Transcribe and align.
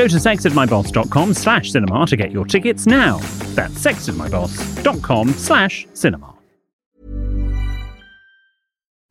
Go 0.00 0.08
to 0.08 0.16
sextedmyboss.com 0.16 1.34
slash 1.34 1.72
cinema 1.72 2.06
to 2.06 2.16
get 2.16 2.30
your 2.30 2.46
tickets 2.46 2.86
now. 2.86 3.18
That's 3.54 3.74
sextedmyboss.com 3.74 5.28
slash 5.34 5.86
cinema. 5.92 6.39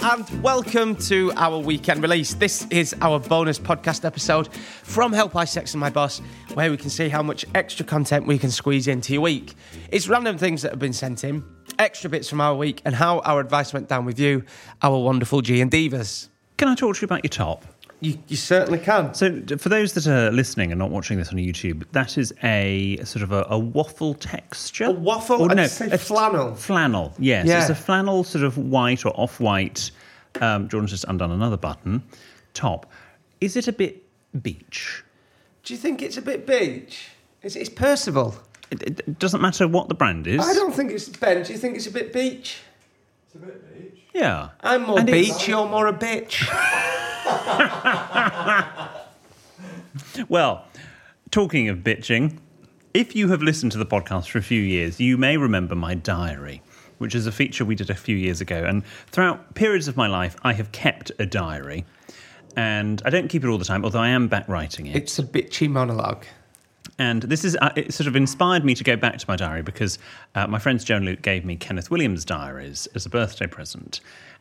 and 0.00 0.42
welcome 0.42 0.94
to 0.94 1.32
our 1.36 1.58
weekend 1.58 2.02
release. 2.02 2.34
This 2.34 2.66
is 2.70 2.94
our 3.00 3.18
bonus 3.18 3.58
podcast 3.58 4.04
episode 4.04 4.52
from 4.54 5.12
Help 5.12 5.34
I 5.34 5.44
Sexted 5.44 5.76
My 5.76 5.90
Boss, 5.90 6.20
where 6.54 6.70
we 6.70 6.76
can 6.76 6.90
see 6.90 7.08
how 7.08 7.22
much 7.22 7.44
extra 7.54 7.84
content 7.84 8.26
we 8.26 8.38
can 8.38 8.50
squeeze 8.50 8.86
into 8.86 9.12
your 9.12 9.22
week. 9.22 9.54
It's 9.90 10.08
random 10.08 10.38
things 10.38 10.62
that 10.62 10.70
have 10.70 10.78
been 10.78 10.92
sent 10.92 11.24
in, 11.24 11.42
extra 11.78 12.08
bits 12.10 12.28
from 12.28 12.40
our 12.40 12.54
week, 12.54 12.80
and 12.84 12.94
how 12.94 13.20
our 13.20 13.40
advice 13.40 13.72
went 13.72 13.88
down 13.88 14.04
with 14.04 14.20
you, 14.20 14.44
our 14.82 14.98
wonderful 14.98 15.40
G 15.42 15.60
and 15.60 15.70
Divas. 15.70 16.28
Can 16.56 16.68
I 16.68 16.74
talk 16.74 16.96
to 16.96 17.02
you 17.02 17.06
about 17.06 17.24
your 17.24 17.30
top? 17.30 17.64
You, 18.00 18.16
you 18.28 18.36
certainly 18.36 18.78
can. 18.78 19.12
So, 19.14 19.42
for 19.58 19.68
those 19.68 19.92
that 19.94 20.06
are 20.06 20.30
listening 20.30 20.70
and 20.70 20.78
not 20.78 20.90
watching 20.90 21.18
this 21.18 21.30
on 21.30 21.34
YouTube, 21.34 21.84
that 21.92 22.16
is 22.16 22.32
a 22.44 22.96
sort 23.04 23.24
of 23.24 23.32
a, 23.32 23.44
a 23.50 23.58
waffle 23.58 24.14
texture. 24.14 24.84
A 24.84 24.90
waffle? 24.92 25.42
Or 25.42 25.50
I'd 25.50 25.56
no, 25.56 25.66
say 25.66 25.90
a 25.90 25.98
flannel. 25.98 26.54
Flannel, 26.54 27.12
yes. 27.18 27.46
Yeah. 27.46 27.60
It's 27.60 27.70
a 27.70 27.74
flannel, 27.74 28.22
sort 28.22 28.44
of 28.44 28.56
white 28.56 29.04
or 29.04 29.12
off 29.18 29.40
white. 29.40 29.90
Um, 30.40 30.68
Jordan's 30.68 30.92
just 30.92 31.06
undone 31.08 31.32
another 31.32 31.56
button. 31.56 32.02
Top. 32.54 32.86
Is 33.40 33.56
it 33.56 33.66
a 33.66 33.72
bit 33.72 34.04
beach? 34.42 35.02
Do 35.64 35.74
you 35.74 35.78
think 35.78 36.00
it's 36.00 36.16
a 36.16 36.22
bit 36.22 36.46
beach? 36.46 37.08
It's, 37.42 37.56
it's 37.56 37.68
Percival. 37.68 38.36
It, 38.70 38.82
it- 38.82 39.00
it 39.08 39.18
doesn't 39.18 39.40
matter 39.40 39.66
what 39.66 39.88
the 39.88 39.94
brand 39.94 40.26
is. 40.28 40.40
I 40.46 40.52
don't 40.54 40.72
think 40.74 40.92
it's 40.92 41.08
Ben. 41.08 41.42
Do 41.42 41.52
you 41.52 41.58
think 41.58 41.74
it's 41.76 41.86
a 41.88 41.90
bit 41.90 42.12
beach? 42.12 42.58
It's 43.26 43.34
a 43.34 43.38
bit 43.38 43.74
beach. 43.94 44.02
Yeah. 44.14 44.50
I'm 44.60 44.82
more 44.82 45.00
And 45.00 45.08
it's- 45.08 45.36
beach, 45.38 45.48
you're 45.48 45.68
more 45.68 45.88
a 45.88 45.92
bitch. 45.92 46.46
Well, 50.28 50.64
talking 51.30 51.68
of 51.68 51.78
bitching, 51.78 52.38
if 52.92 53.14
you 53.14 53.28
have 53.28 53.40
listened 53.40 53.72
to 53.72 53.78
the 53.78 53.86
podcast 53.86 54.28
for 54.28 54.38
a 54.38 54.42
few 54.42 54.60
years, 54.60 55.00
you 55.00 55.16
may 55.16 55.36
remember 55.36 55.74
my 55.74 55.94
diary, 55.94 56.60
which 56.98 57.14
is 57.14 57.26
a 57.26 57.32
feature 57.32 57.64
we 57.64 57.74
did 57.74 57.88
a 57.88 57.94
few 57.94 58.16
years 58.16 58.40
ago. 58.40 58.64
And 58.64 58.84
throughout 59.10 59.54
periods 59.54 59.88
of 59.88 59.96
my 59.96 60.06
life, 60.06 60.36
I 60.42 60.52
have 60.54 60.72
kept 60.72 61.12
a 61.18 61.26
diary. 61.26 61.84
And 62.56 63.00
I 63.04 63.10
don't 63.10 63.28
keep 63.28 63.44
it 63.44 63.48
all 63.48 63.58
the 63.58 63.64
time, 63.64 63.84
although 63.84 64.00
I 64.00 64.08
am 64.08 64.28
back 64.28 64.48
writing 64.48 64.86
it. 64.86 64.96
It's 64.96 65.18
a 65.18 65.22
bitchy 65.22 65.68
monologue. 65.68 66.24
And 66.98 67.22
this 67.22 67.44
is 67.44 67.56
uh, 67.60 67.70
it 67.76 67.94
sort 67.94 68.08
of 68.08 68.16
inspired 68.16 68.64
me 68.64 68.74
to 68.74 68.82
go 68.82 68.96
back 68.96 69.18
to 69.18 69.24
my 69.28 69.36
diary 69.36 69.62
because 69.62 69.98
uh, 70.34 70.48
my 70.48 70.58
friends 70.58 70.82
Joan 70.82 71.04
Luke 71.04 71.22
gave 71.22 71.44
me 71.44 71.54
Kenneth 71.54 71.90
Williams' 71.90 72.24
diaries 72.24 72.88
as 72.94 73.06
a 73.06 73.08
birthday 73.08 73.46
present, 73.46 74.00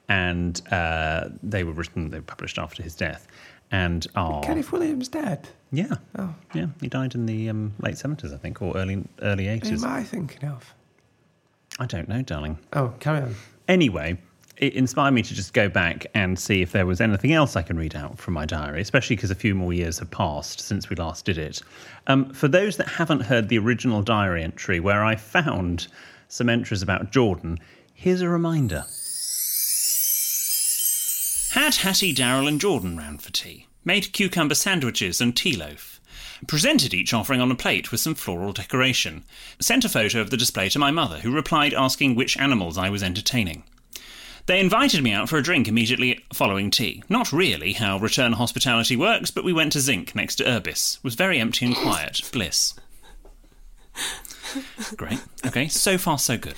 and 0.09 0.61
uh, 0.71 1.29
they 1.43 1.63
were 1.63 1.73
written, 1.73 2.09
they 2.09 2.19
were 2.19 2.23
published 2.23 2.57
after 2.57 2.81
his 2.83 2.95
death. 2.95 3.27
And 3.71 4.07
are 4.15 4.41
Kenneth 4.43 4.71
Williams 4.71 5.09
dead? 5.09 5.49
yeah, 5.71 5.95
Oh. 6.17 6.33
yeah, 6.53 6.67
he 6.79 6.87
died 6.87 7.15
in 7.15 7.25
the 7.25 7.49
um, 7.49 7.73
late 7.79 7.97
seventies, 7.97 8.31
I 8.31 8.37
think, 8.37 8.61
or 8.61 8.75
early 8.77 9.03
early 9.21 9.45
Who 9.45 9.51
eighties. 9.51 9.83
am 9.83 9.91
I 9.91 10.03
thinking 10.03 10.47
of? 10.47 10.73
I 11.79 11.85
don't 11.85 12.07
know, 12.07 12.21
darling. 12.21 12.57
Oh, 12.73 12.93
carry 12.99 13.21
on. 13.23 13.35
Anyway, 13.67 14.17
it 14.55 14.73
inspired 14.73 15.11
me 15.11 15.21
to 15.21 15.33
just 15.35 15.53
go 15.53 15.67
back 15.67 16.07
and 16.15 16.39
see 16.39 16.61
if 16.61 16.71
there 16.71 16.85
was 16.85 17.01
anything 17.01 17.33
else 17.33 17.57
I 17.57 17.61
can 17.61 17.77
read 17.77 17.95
out 17.95 18.17
from 18.17 18.33
my 18.35 18.45
diary, 18.45 18.81
especially 18.81 19.17
because 19.17 19.29
a 19.31 19.35
few 19.35 19.53
more 19.53 19.73
years 19.73 19.99
have 19.99 20.09
passed 20.09 20.61
since 20.61 20.89
we 20.89 20.95
last 20.95 21.25
did 21.25 21.37
it. 21.37 21.61
Um, 22.07 22.33
for 22.33 22.47
those 22.47 22.77
that 22.77 22.87
haven't 22.87 23.19
heard 23.19 23.49
the 23.49 23.57
original 23.59 24.01
diary 24.01 24.43
entry 24.43 24.79
where 24.79 25.03
I 25.03 25.15
found 25.17 25.87
some 26.29 26.47
entries 26.49 26.81
about 26.81 27.11
Jordan, 27.11 27.59
here's 27.93 28.21
a 28.21 28.29
reminder. 28.29 28.85
Had 31.57 31.77
Hattie, 31.77 32.13
Daryl, 32.13 32.47
and 32.47 32.61
Jordan 32.61 32.95
round 32.97 33.23
for 33.23 33.31
tea. 33.31 33.65
Made 33.83 34.13
cucumber 34.13 34.53
sandwiches 34.53 35.19
and 35.19 35.35
tea 35.35 35.57
loaf. 35.57 35.99
Presented 36.47 36.93
each 36.93 37.15
offering 37.15 37.41
on 37.41 37.49
a 37.49 37.55
plate 37.55 37.91
with 37.91 37.99
some 37.99 38.13
floral 38.13 38.53
decoration. 38.53 39.23
Sent 39.59 39.83
a 39.83 39.89
photo 39.89 40.21
of 40.21 40.29
the 40.29 40.37
display 40.37 40.69
to 40.69 40.77
my 40.77 40.91
mother, 40.91 41.17
who 41.21 41.33
replied 41.33 41.73
asking 41.73 42.13
which 42.13 42.37
animals 42.37 42.77
I 42.77 42.91
was 42.91 43.01
entertaining. 43.01 43.63
They 44.45 44.59
invited 44.59 45.01
me 45.01 45.13
out 45.13 45.29
for 45.29 45.39
a 45.39 45.41
drink 45.41 45.67
immediately 45.67 46.23
following 46.31 46.69
tea. 46.69 47.01
Not 47.09 47.33
really 47.33 47.73
how 47.73 47.97
return 47.97 48.33
hospitality 48.33 48.95
works, 48.95 49.31
but 49.31 49.43
we 49.43 49.51
went 49.51 49.73
to 49.73 49.79
Zinc 49.79 50.13
next 50.13 50.35
to 50.35 50.47
Urbis. 50.47 51.03
Was 51.03 51.15
very 51.15 51.39
empty 51.39 51.65
and 51.65 51.75
quiet. 51.75 52.21
Bliss. 52.31 52.75
Great. 54.95 55.23
Okay, 55.43 55.67
so 55.67 55.97
far 55.97 56.19
so 56.19 56.37
good. 56.37 56.55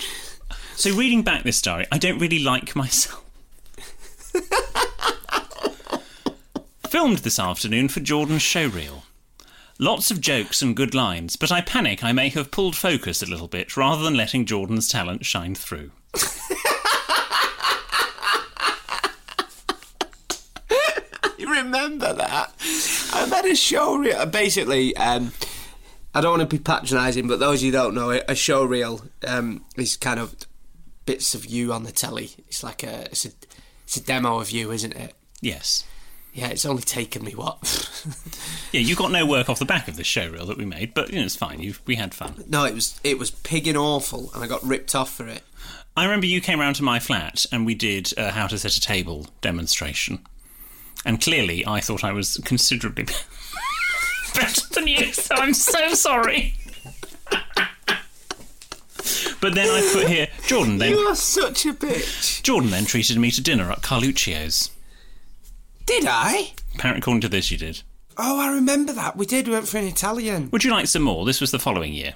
So 0.75 0.93
reading 0.93 1.23
back 1.23 1.43
this 1.43 1.61
diary, 1.61 1.85
I 1.89 1.97
don't 1.97 2.19
really 2.19 2.39
like 2.39 2.75
myself. 2.75 3.23
Filmed 6.89 7.19
this 7.19 7.37
afternoon 7.37 7.87
for 7.87 7.99
Jordan's 7.99 8.41
showreel. 8.41 9.03
Lots 9.77 10.09
of 10.09 10.19
jokes 10.19 10.63
and 10.63 10.75
good 10.75 10.95
lines, 10.95 11.35
but 11.35 11.51
I 11.51 11.61
panic 11.61 12.03
I 12.03 12.11
may 12.13 12.29
have 12.29 12.49
pulled 12.49 12.75
focus 12.75 13.21
a 13.21 13.27
little 13.27 13.47
bit 13.47 13.77
rather 13.77 14.01
than 14.03 14.17
letting 14.17 14.45
Jordan's 14.45 14.89
talent 14.89 15.23
shine 15.23 15.53
through. 15.53 15.91
You 21.37 21.49
remember 21.53 22.11
that? 22.13 22.53
I 23.13 23.25
made 23.29 23.51
a 23.51 23.55
show 23.55 23.95
reel. 23.95 24.25
Basically, 24.25 24.95
um, 24.97 25.31
I 26.13 26.21
don't 26.21 26.37
want 26.37 26.49
to 26.49 26.57
be 26.57 26.61
patronising, 26.61 27.27
but 27.27 27.39
those 27.39 27.63
you 27.63 27.71
don't 27.71 27.95
know, 27.95 28.09
a 28.11 28.35
show 28.35 28.63
reel 28.63 29.01
um, 29.25 29.63
is 29.77 29.95
kind 29.95 30.19
of 30.19 30.35
bits 31.05 31.33
of 31.33 31.45
you 31.45 31.71
on 31.71 31.83
the 31.83 31.91
telly. 31.91 32.31
It's 32.47 32.61
like 32.61 32.83
a 32.83 33.05
it's 33.05 33.25
a 33.25 33.29
it's 33.85 33.95
a 33.95 34.03
demo 34.03 34.39
of 34.39 34.51
you, 34.51 34.71
isn't 34.71 34.93
it? 34.93 35.13
Yes. 35.39 35.85
Yeah, 36.33 36.47
it's 36.49 36.65
only 36.65 36.83
taken 36.83 37.23
me 37.23 37.31
what? 37.33 37.57
Yeah, 38.71 38.81
you 38.81 38.95
got 38.95 39.09
no 39.11 39.25
work 39.25 39.49
off 39.49 39.57
the 39.57 39.65
back 39.65 39.87
of 39.87 39.95
the 39.95 40.03
show 40.03 40.29
reel 40.29 40.45
that 40.45 40.57
we 40.57 40.63
made, 40.63 40.93
but 40.93 41.09
you 41.09 41.17
know, 41.17 41.25
it's 41.25 41.35
fine. 41.35 41.59
You, 41.59 41.73
we 41.87 41.95
had 41.95 42.13
fun. 42.13 42.43
no, 42.47 42.65
it 42.65 42.75
was 42.75 42.99
it 43.03 43.17
was 43.17 43.31
pigging 43.31 43.75
awful, 43.75 44.29
and 44.35 44.43
I 44.43 44.47
got 44.47 44.61
ripped 44.63 44.93
off 44.93 45.11
for 45.11 45.27
it. 45.27 45.41
I 45.97 46.03
remember 46.03 46.27
you 46.27 46.39
came 46.39 46.59
round 46.59 46.75
to 46.75 46.83
my 46.83 46.99
flat 46.99 47.47
and 47.51 47.65
we 47.65 47.73
did 47.73 48.13
a 48.15 48.29
how 48.29 48.45
to 48.45 48.59
set 48.59 48.77
a 48.77 48.79
table 48.79 49.25
demonstration. 49.41 50.19
And 51.03 51.19
clearly, 51.19 51.65
I 51.65 51.79
thought 51.81 52.03
I 52.03 52.11
was 52.11 52.39
considerably 52.45 53.05
better 54.35 54.61
than 54.73 54.85
you, 54.87 55.11
so 55.13 55.33
I'm 55.35 55.53
so 55.55 55.93
sorry. 55.95 56.53
But 59.41 59.55
then 59.55 59.69
I 59.69 59.89
put 59.93 60.07
here 60.09 60.27
Jordan. 60.47 60.77
Then 60.79 60.91
You 60.91 60.97
are 61.07 61.15
such 61.15 61.65
a 61.65 61.73
bitch. 61.73 62.43
Jordan 62.43 62.71
then 62.71 62.83
treated 62.85 63.17
me 63.17 63.31
to 63.31 63.41
dinner 63.41 63.71
at 63.71 63.81
Carluccio's. 63.81 64.69
Did 65.89 66.05
I? 66.07 66.51
Apparently, 66.75 66.99
according 66.99 67.21
to 67.21 67.29
this, 67.29 67.49
you 67.49 67.57
did. 67.57 67.81
Oh, 68.15 68.39
I 68.39 68.53
remember 68.53 68.93
that. 68.93 69.17
We 69.17 69.25
did. 69.25 69.47
We 69.47 69.53
went 69.53 69.67
for 69.67 69.79
an 69.79 69.87
Italian. 69.87 70.47
Would 70.51 70.63
you 70.63 70.69
like 70.69 70.85
some 70.85 71.01
more? 71.01 71.25
This 71.25 71.41
was 71.41 71.49
the 71.49 71.57
following 71.57 71.93
year. 71.93 72.13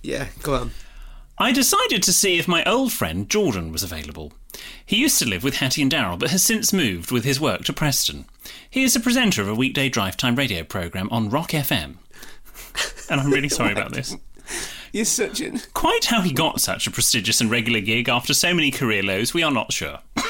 Yeah, 0.00 0.28
go 0.44 0.54
on. 0.54 0.70
I 1.36 1.50
decided 1.50 2.04
to 2.04 2.12
see 2.12 2.38
if 2.38 2.46
my 2.46 2.62
old 2.62 2.92
friend 2.92 3.28
Jordan 3.28 3.72
was 3.72 3.82
available. 3.82 4.32
He 4.86 4.94
used 4.94 5.18
to 5.18 5.28
live 5.28 5.42
with 5.42 5.56
Hattie 5.56 5.82
and 5.82 5.90
Daryl, 5.90 6.20
but 6.20 6.30
has 6.30 6.44
since 6.44 6.72
moved 6.72 7.10
with 7.10 7.24
his 7.24 7.40
work 7.40 7.64
to 7.64 7.72
Preston. 7.72 8.26
He 8.70 8.84
is 8.84 8.94
a 8.94 9.00
presenter 9.00 9.42
of 9.42 9.48
a 9.48 9.56
weekday 9.56 9.88
drive 9.88 10.16
time 10.16 10.36
radio 10.36 10.62
programme 10.62 11.08
on 11.10 11.30
Rock 11.30 11.50
FM. 11.50 11.96
And 13.10 13.20
I'm 13.20 13.32
really 13.32 13.48
sorry 13.48 13.72
about 13.72 13.92
this. 13.92 14.14
You're 14.92 15.04
such 15.04 15.40
an. 15.40 15.60
Quite 15.74 16.04
how 16.04 16.20
he 16.20 16.32
got 16.32 16.60
such 16.60 16.86
a 16.86 16.92
prestigious 16.92 17.40
and 17.40 17.50
regular 17.50 17.80
gig 17.80 18.08
after 18.08 18.34
so 18.34 18.54
many 18.54 18.70
career 18.70 19.02
lows, 19.02 19.34
we 19.34 19.42
are 19.42 19.50
not 19.50 19.72
sure. 19.72 19.98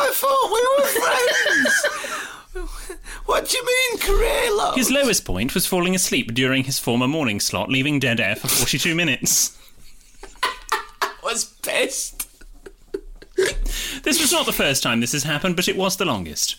I 0.00 0.10
thought 0.12 0.50
we 0.52 0.60
were 0.78 0.86
friends. 2.54 3.08
What 3.28 3.48
do 3.48 3.56
you 3.58 3.64
mean, 3.66 3.98
career? 3.98 4.72
His 4.74 4.90
lowest 4.90 5.24
point 5.24 5.54
was 5.54 5.66
falling 5.66 5.94
asleep 5.94 6.32
during 6.34 6.64
his 6.64 6.78
former 6.78 7.06
morning 7.06 7.40
slot, 7.40 7.68
leaving 7.68 7.98
dead 8.00 8.20
air 8.20 8.34
for 8.34 8.48
42 8.48 8.94
minutes. 8.94 9.56
was 11.22 11.44
pissed. 11.62 12.26
This 14.02 14.20
was 14.20 14.32
not 14.32 14.46
the 14.46 14.52
first 14.52 14.82
time 14.82 15.00
this 15.00 15.12
has 15.12 15.24
happened, 15.24 15.56
but 15.56 15.68
it 15.68 15.76
was 15.76 15.96
the 15.96 16.04
longest. 16.06 16.56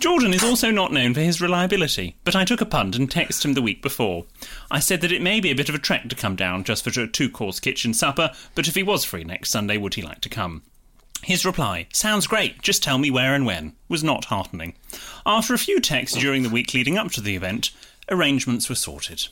Jordan 0.00 0.34
is 0.34 0.42
also 0.42 0.72
not 0.72 0.92
known 0.92 1.14
for 1.14 1.20
his 1.20 1.40
reliability, 1.40 2.16
but 2.24 2.34
I 2.34 2.44
took 2.44 2.60
a 2.60 2.66
punt 2.66 2.96
and 2.96 3.08
texted 3.08 3.44
him 3.44 3.54
the 3.54 3.62
week 3.62 3.80
before. 3.80 4.24
I 4.70 4.80
said 4.80 5.00
that 5.02 5.12
it 5.12 5.22
may 5.22 5.38
be 5.38 5.50
a 5.52 5.54
bit 5.54 5.68
of 5.68 5.76
a 5.76 5.78
trek 5.78 6.08
to 6.08 6.16
come 6.16 6.34
down 6.34 6.64
just 6.64 6.82
for 6.82 7.00
a 7.00 7.06
two 7.06 7.30
course 7.30 7.60
kitchen 7.60 7.94
supper, 7.94 8.32
but 8.56 8.66
if 8.66 8.74
he 8.74 8.82
was 8.82 9.04
free 9.04 9.22
next 9.22 9.50
Sunday, 9.50 9.76
would 9.76 9.94
he 9.94 10.02
like 10.02 10.20
to 10.22 10.28
come? 10.28 10.62
His 11.22 11.44
reply, 11.44 11.86
sounds 11.92 12.26
great, 12.26 12.62
just 12.62 12.82
tell 12.82 12.98
me 12.98 13.10
where 13.10 13.34
and 13.34 13.46
when, 13.46 13.74
was 13.88 14.02
not 14.02 14.26
heartening. 14.26 14.74
After 15.24 15.54
a 15.54 15.58
few 15.58 15.80
texts 15.80 16.18
during 16.18 16.42
the 16.42 16.50
week 16.50 16.74
leading 16.74 16.98
up 16.98 17.12
to 17.12 17.20
the 17.20 17.36
event, 17.36 17.70
arrangements 18.10 18.68
were 18.68 18.74
sorted. 18.74 19.28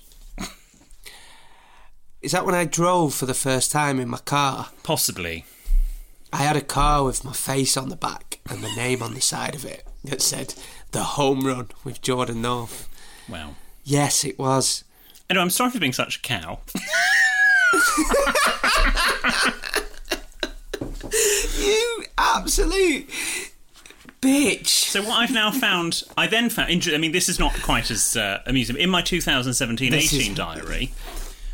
Is 2.23 2.33
that 2.33 2.45
when 2.45 2.55
I 2.55 2.67
drove 2.67 3.15
for 3.15 3.27
the 3.27 3.35
first 3.35 3.73
time 3.73 3.99
in 3.99 4.09
my 4.09 4.19
car? 4.19 4.69
Possibly. 4.83 5.47
I 6.33 6.39
had 6.39 6.55
a 6.55 6.61
car 6.61 7.03
with 7.03 7.25
my 7.25 7.33
face 7.33 7.77
on 7.77 7.89
the 7.89 7.97
back 7.97 8.39
and 8.49 8.63
the 8.63 8.75
name 8.77 9.03
on 9.03 9.15
the 9.15 9.21
side 9.21 9.55
of 9.55 9.65
it 9.65 9.85
that 10.05 10.23
said 10.23 10.55
The 10.93 11.03
Home 11.03 11.47
Run 11.47 11.71
with 11.83 12.03
Jordan 12.03 12.43
North. 12.43 12.89
Wow. 13.29 13.57
Yes, 13.85 14.25
it 14.25 14.39
was. 14.39 14.85
Anyway, 15.29 15.43
I'm 15.43 15.51
sorry 15.51 15.71
for 15.71 15.81
being 15.81 15.93
such 15.93 16.19
a 16.19 16.21
cow. 16.21 16.61
You 21.59 22.05
absolute 22.19 23.09
bitch. 24.21 24.67
So 24.69 25.03
what 25.03 25.19
I've 25.19 25.33
now 25.33 25.51
found, 25.51 26.03
I 26.17 26.27
then 26.27 26.51
found. 26.51 26.71
I 26.93 26.99
mean, 26.99 27.13
this 27.13 27.29
is 27.29 27.39
not 27.39 27.55
quite 27.63 27.91
as 27.91 28.17
uh, 28.17 28.41
amusing. 28.47 28.77
In 28.77 28.91
my 28.91 29.03
2017-18 29.03 30.35
diary, 30.35 30.93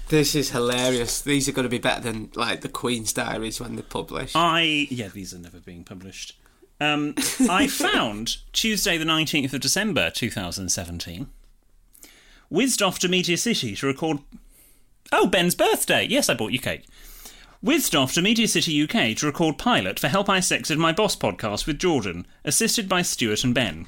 This 0.09 0.35
is 0.35 0.51
hilarious. 0.51 1.21
These 1.21 1.49
are 1.49 1.53
going 1.53 1.65
to 1.65 1.71
be 1.71 1.79
better 1.79 2.01
than 2.01 2.31
like 2.35 2.61
the 2.61 2.69
Queen's 2.69 3.13
diaries 3.13 3.61
when 3.61 3.75
they're 3.77 3.83
published. 3.83 4.37
I 4.37 4.87
yeah, 4.91 5.09
these 5.09 5.33
are 5.35 5.39
never 5.39 5.59
being 5.59 5.85
published. 5.85 6.37
Um, 6.81 7.15
I 7.49 7.67
found 7.69 8.37
Tuesday, 8.53 8.99
the 8.99 9.05
19th 9.05 9.55
of 9.55 9.61
December, 9.61 10.11
2017. 10.11 11.27
Whizzed 12.49 12.83
off 12.83 12.99
to 13.01 13.09
Media 13.09 13.37
City 13.37 13.75
to 13.77 13.87
record. 13.87 14.19
Oh, 15.13 15.27
Ben's 15.27 15.55
birthday. 15.55 16.07
Yes, 16.09 16.29
I 16.29 16.35
bought 16.35 16.53
you 16.53 16.59
cake. 16.59 16.85
Whizzed 17.63 17.97
off 17.97 18.13
to 18.15 18.23
Media 18.23 18.47
City 18.47 18.83
UK 18.83 19.17
to 19.17 19.27
record 19.27 19.59
pilot 19.59 19.99
for 19.99 20.09
Help 20.09 20.29
I 20.29 20.39
Sexted 20.39 20.77
My 20.79 20.93
Boss 20.93 21.17
podcast 21.17 21.67
with 21.67 21.79
Jordan, 21.79 22.27
assisted 22.45 22.89
by 22.89 23.03
Stuart 23.03 23.45
and 23.45 23.55
Ben. 23.55 23.87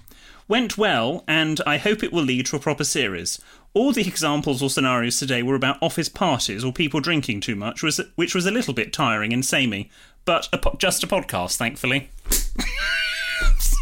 Went 0.48 0.78
well, 0.78 1.22
and 1.28 1.60
I 1.66 1.76
hope 1.76 2.02
it 2.02 2.12
will 2.12 2.22
lead 2.24 2.46
to 2.46 2.56
a 2.56 2.60
proper 2.60 2.84
series. 2.84 3.38
All 3.74 3.92
the 3.92 4.06
examples 4.08 4.62
or 4.62 4.70
scenarios 4.70 5.18
today 5.18 5.42
were 5.42 5.54
about 5.54 5.76
office 5.82 6.08
parties 6.08 6.64
or 6.64 6.72
people 6.72 7.00
drinking 7.00 7.40
too 7.42 7.54
much, 7.54 7.82
which 7.82 8.34
was 8.34 8.46
a 8.46 8.50
little 8.50 8.72
bit 8.72 8.92
tiring 8.92 9.32
and 9.34 9.44
samey. 9.44 9.90
But 10.24 10.48
a 10.52 10.58
po- 10.58 10.76
just 10.78 11.04
a 11.04 11.06
podcast, 11.06 11.56
thankfully. 11.56 12.10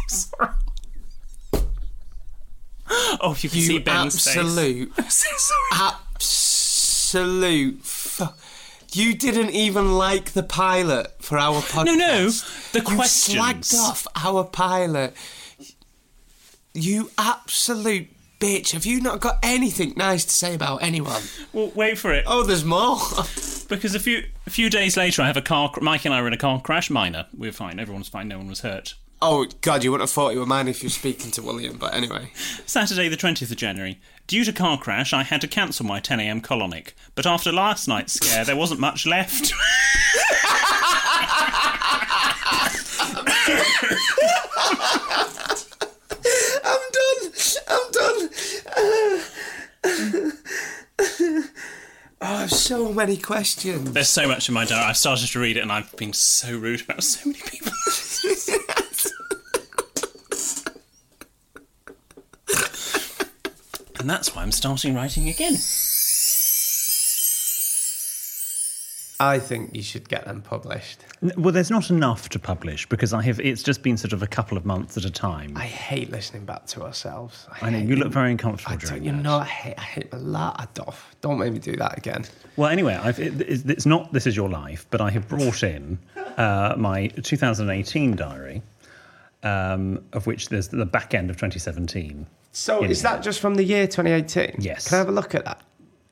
Sorry. 0.07 0.49
Oh, 3.19 3.35
you 3.41 3.49
can 3.49 3.59
see 3.59 3.73
you 3.73 3.79
Ben's 3.81 4.13
face. 4.23 4.37
absolute, 4.37 4.93
so 5.11 5.29
sorry. 5.37 5.93
absolute. 6.15 7.83
Fu- 7.83 8.25
you 8.93 9.13
didn't 9.15 9.51
even 9.51 9.93
like 9.93 10.31
the 10.31 10.43
pilot 10.43 11.13
for 11.19 11.37
our 11.37 11.61
podcast. 11.61 11.85
No, 11.85 11.95
no, 11.95 12.29
the 12.29 12.79
you 12.79 12.81
questions. 12.95 13.37
slagged 13.37 13.75
off 13.79 14.07
our 14.15 14.43
pilot. 14.43 15.13
You 16.73 17.09
absolute 17.17 18.07
bitch. 18.39 18.71
Have 18.71 18.85
you 18.85 19.01
not 19.01 19.19
got 19.19 19.39
anything 19.41 19.93
nice 19.97 20.25
to 20.25 20.31
say 20.31 20.53
about 20.53 20.83
anyone? 20.83 21.23
Well, 21.53 21.71
wait 21.75 21.97
for 21.97 22.13
it. 22.13 22.23
Oh, 22.27 22.43
there's 22.43 22.63
more. 22.65 22.97
Because 23.67 23.95
a 23.95 23.99
few 23.99 24.23
a 24.45 24.49
few 24.49 24.69
days 24.69 24.95
later, 24.95 25.21
I 25.21 25.27
have 25.27 25.37
a 25.37 25.41
car. 25.41 25.71
Mike 25.81 26.05
and 26.05 26.13
I 26.13 26.21
were 26.21 26.27
in 26.27 26.33
a 26.33 26.37
car 26.37 26.61
crash. 26.61 26.89
Minor. 26.89 27.25
We're 27.35 27.51
fine. 27.51 27.79
Everyone's 27.79 28.07
fine. 28.07 28.27
No 28.27 28.37
one 28.37 28.47
was 28.47 28.61
hurt. 28.61 28.93
Oh 29.21 29.45
God, 29.61 29.83
you 29.83 29.91
wouldn't 29.91 30.07
have 30.09 30.13
thought 30.13 30.33
you 30.33 30.39
were 30.39 30.45
mine 30.45 30.67
if 30.67 30.81
you 30.83 30.87
were 30.87 30.91
speaking 30.91 31.31
to 31.31 31.41
William. 31.41 31.77
But 31.77 31.93
anyway, 31.93 32.31
Saturday, 32.65 33.09
the 33.09 33.17
20th 33.17 33.51
of 33.51 33.57
January. 33.57 33.99
Due 34.27 34.43
to 34.43 34.51
car 34.51 34.77
crash, 34.77 35.13
I 35.13 35.23
had 35.23 35.41
to 35.41 35.47
cancel 35.47 35.85
my 35.85 35.99
10am 36.01 36.41
colonic. 36.41 36.91
But 37.15 37.25
after 37.25 37.51
last 37.51 37.87
night's 37.87 38.13
scare, 38.13 38.43
there 38.43 38.57
wasn't 38.57 38.79
much 38.81 39.05
left. 39.05 39.53
I'm 46.63 46.81
done. 46.91 47.31
I'm 47.69 47.91
done. 47.91 48.29
oh, 52.19 52.35
I 52.35 52.41
have 52.41 52.51
so 52.51 52.91
many 52.91 53.15
questions. 53.17 53.91
There's 53.93 54.09
so 54.09 54.27
much 54.27 54.49
in 54.49 54.53
my 54.53 54.65
diary. 54.65 54.83
I've 54.83 54.97
started 54.97 55.27
to 55.27 55.39
read 55.39 55.55
it 55.57 55.61
and 55.61 55.71
I've 55.71 55.95
been 55.95 56.13
so 56.13 56.57
rude 56.57 56.81
about 56.81 57.03
so 57.03 57.29
many 57.29 57.39
people. 57.45 57.71
and 63.99 64.09
that's 64.09 64.35
why 64.35 64.41
I'm 64.43 64.51
starting 64.51 64.93
writing 64.95 65.29
again. 65.29 65.57
I 69.19 69.39
think 69.39 69.75
you 69.75 69.81
should 69.81 70.07
get 70.07 70.25
them 70.25 70.43
published. 70.43 70.99
Well, 71.37 71.51
there's 71.51 71.71
not 71.71 71.89
enough 71.89 72.29
to 72.29 72.39
publish 72.39 72.87
because 72.87 73.13
I 73.13 73.23
have. 73.23 73.39
It's 73.39 73.63
just 73.63 73.81
been 73.81 73.97
sort 73.97 74.13
of 74.13 74.21
a 74.21 74.27
couple 74.27 74.57
of 74.59 74.65
months 74.65 74.95
at 74.95 75.05
a 75.05 75.09
time. 75.09 75.57
I 75.57 75.65
hate 75.65 76.11
listening 76.11 76.45
back 76.45 76.67
to 76.67 76.83
ourselves. 76.83 77.47
I 77.63 77.71
know 77.71 77.79
you 77.79 77.95
look 77.95 78.11
very 78.11 78.29
uncomfortable 78.29 78.73
I 78.73 78.77
during 78.77 78.95
don't, 78.97 79.03
you 79.05 79.11
that. 79.13 79.23
know, 79.23 79.37
I 79.37 79.45
hate, 79.45 79.73
I 79.75 79.81
hate 79.81 80.13
a 80.13 80.19
lot 80.19 80.61
of 80.61 80.69
stuff. 80.69 81.15
Don't 81.21 81.39
make 81.39 81.51
me 81.51 81.57
do 81.57 81.75
that 81.77 81.97
again. 81.97 82.25
Well, 82.57 82.69
anyway, 82.69 82.93
I've, 82.93 83.19
it, 83.19 83.41
it's, 83.41 83.63
it's 83.63 83.85
not 83.87 84.13
this 84.13 84.27
is 84.27 84.35
your 84.35 84.49
life, 84.49 84.85
but 84.91 85.01
I 85.01 85.09
have 85.09 85.27
brought 85.27 85.63
in 85.63 85.97
uh, 86.37 86.75
my 86.77 87.07
2018 87.07 88.15
diary, 88.15 88.61
um, 89.41 90.03
of 90.13 90.27
which 90.27 90.49
there's 90.49 90.67
the 90.67 90.85
back 90.85 91.15
end 91.15 91.31
of 91.31 91.37
2017. 91.37 92.27
So 92.51 92.83
is 92.83 93.01
that 93.03 93.21
just 93.23 93.39
from 93.39 93.55
the 93.55 93.63
year 93.63 93.85
2018? 93.87 94.55
Yes. 94.59 94.87
Can 94.87 94.95
I 94.95 94.99
have 94.99 95.09
a 95.09 95.11
look 95.11 95.35
at 95.35 95.45
that? 95.45 95.61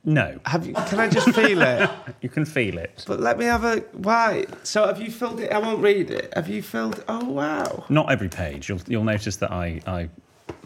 No, 0.07 0.39
Have 0.45 0.67
you? 0.67 0.73
Can 0.75 0.99
I 0.99 1.07
just 1.09 1.31
feel 1.31 1.61
it? 1.63 1.89
you 2.21 2.29
can 2.29 2.45
feel 2.45 2.77
it. 2.77 3.03
But 3.07 3.19
let 3.19 3.39
me 3.39 3.45
have 3.45 3.63
a. 3.63 3.77
Why? 3.93 4.45
So 4.61 4.85
have 4.85 5.01
you 5.01 5.09
filled 5.09 5.39
it? 5.39 5.51
I 5.51 5.57
won't 5.57 5.81
read 5.81 6.11
it. 6.11 6.31
Have 6.35 6.47
you 6.47 6.61
filled? 6.61 7.03
Oh 7.07 7.25
wow. 7.25 7.85
Not 7.89 8.11
every 8.11 8.29
page. 8.29 8.69
You'll 8.69 8.81
you'll 8.85 9.03
notice 9.03 9.37
that 9.37 9.51
I 9.51 9.81
I 9.87 10.09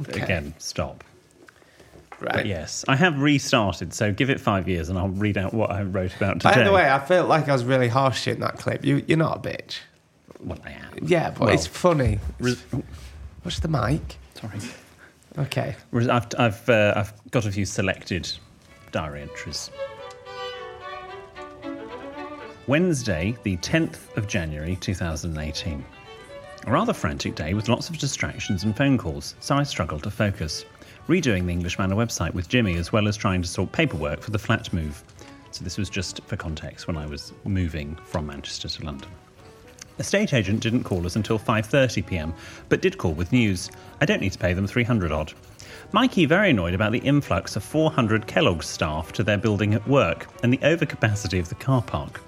again 0.09 0.53
stop. 0.57 1.05
Right. 2.19 2.33
But 2.33 2.45
yes, 2.47 2.83
I 2.89 2.97
have 2.97 3.21
restarted. 3.21 3.93
So 3.93 4.11
give 4.11 4.29
it 4.29 4.41
five 4.41 4.67
years, 4.67 4.89
and 4.89 4.99
I'll 4.99 5.07
read 5.07 5.37
out 5.37 5.53
what 5.53 5.71
I 5.71 5.83
wrote 5.83 6.13
about 6.17 6.41
today. 6.41 6.55
By 6.55 6.63
the 6.65 6.73
way, 6.73 6.91
I 6.91 6.99
felt 6.99 7.29
like 7.29 7.47
I 7.47 7.53
was 7.53 7.63
really 7.63 7.87
harsh 7.87 8.27
in 8.27 8.41
that 8.41 8.57
clip. 8.57 8.83
You, 8.83 9.01
you're 9.07 9.17
not 9.17 9.37
a 9.37 9.49
bitch. 9.49 9.77
well, 10.41 10.59
I 10.65 10.71
am. 10.71 10.99
Yeah, 11.01 11.29
but 11.29 11.39
Well, 11.39 11.49
it's 11.53 11.65
funny. 11.65 12.19
What's 13.43 13.59
the 13.61 13.69
mic? 13.69 14.17
sorry. 14.35 14.59
Okay. 15.39 15.75
I've 15.93 16.27
I've 16.37 16.69
uh, 16.69 16.93
I've 16.95 17.31
got 17.31 17.45
a 17.45 17.51
few 17.51 17.65
selected 17.65 18.29
diary 18.91 19.21
entries. 19.21 19.71
Wednesday, 22.67 23.35
the 23.43 23.57
10th 23.57 24.15
of 24.15 24.27
January 24.27 24.75
2018. 24.75 25.83
A 26.67 26.71
rather 26.71 26.93
frantic 26.93 27.33
day 27.33 27.53
with 27.53 27.69
lots 27.69 27.89
of 27.89 27.97
distractions 27.97 28.63
and 28.63 28.75
phone 28.75 28.97
calls, 28.97 29.33
so 29.39 29.55
I 29.55 29.63
struggled 29.63 30.03
to 30.03 30.11
focus. 30.11 30.65
Redoing 31.07 31.45
the 31.45 31.51
English 31.51 31.79
Manor 31.79 31.95
website 31.95 32.33
with 32.33 32.47
Jimmy, 32.49 32.75
as 32.75 32.91
well 32.91 33.07
as 33.07 33.17
trying 33.17 33.41
to 33.41 33.47
sort 33.47 33.71
paperwork 33.71 34.21
for 34.21 34.29
the 34.31 34.37
flat 34.37 34.71
move. 34.73 35.03
So, 35.51 35.63
this 35.63 35.77
was 35.77 35.89
just 35.89 36.21
for 36.25 36.35
context 36.35 36.85
when 36.85 36.97
I 36.97 37.07
was 37.07 37.33
moving 37.43 37.95
from 38.05 38.27
Manchester 38.27 38.67
to 38.67 38.85
London. 38.85 39.09
Estate 39.99 40.33
agent 40.33 40.61
didn't 40.61 40.85
call 40.85 41.05
us 41.05 41.15
until 41.15 41.37
5:30 41.37 42.05
p.m., 42.05 42.33
but 42.69 42.81
did 42.81 42.97
call 42.97 43.13
with 43.13 43.31
news. 43.31 43.69
I 44.01 44.05
don't 44.05 44.21
need 44.21 44.31
to 44.31 44.39
pay 44.39 44.53
them 44.53 44.65
300 44.65 45.11
odd. 45.11 45.33
Mikey 45.91 46.25
very 46.25 46.51
annoyed 46.51 46.73
about 46.73 46.91
the 46.91 46.99
influx 46.99 47.55
of 47.55 47.63
400 47.63 48.27
Kellogg's 48.27 48.67
staff 48.67 49.11
to 49.13 49.23
their 49.23 49.37
building 49.37 49.73
at 49.73 49.87
work 49.87 50.27
and 50.43 50.53
the 50.53 50.57
overcapacity 50.59 51.39
of 51.39 51.49
the 51.49 51.55
car 51.55 51.81
park. 51.81 52.21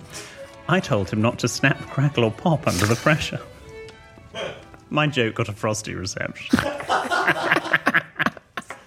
I 0.67 0.79
told 0.79 1.09
him 1.09 1.21
not 1.21 1.39
to 1.39 1.47
snap, 1.47 1.79
crackle, 1.89 2.23
or 2.23 2.31
pop 2.31 2.67
under 2.67 2.85
the 2.85 2.95
pressure. 2.95 3.39
My 4.89 5.07
joke 5.07 5.35
got 5.35 5.49
a 5.49 5.53
frosty 5.53 5.95
reception. 5.95 6.59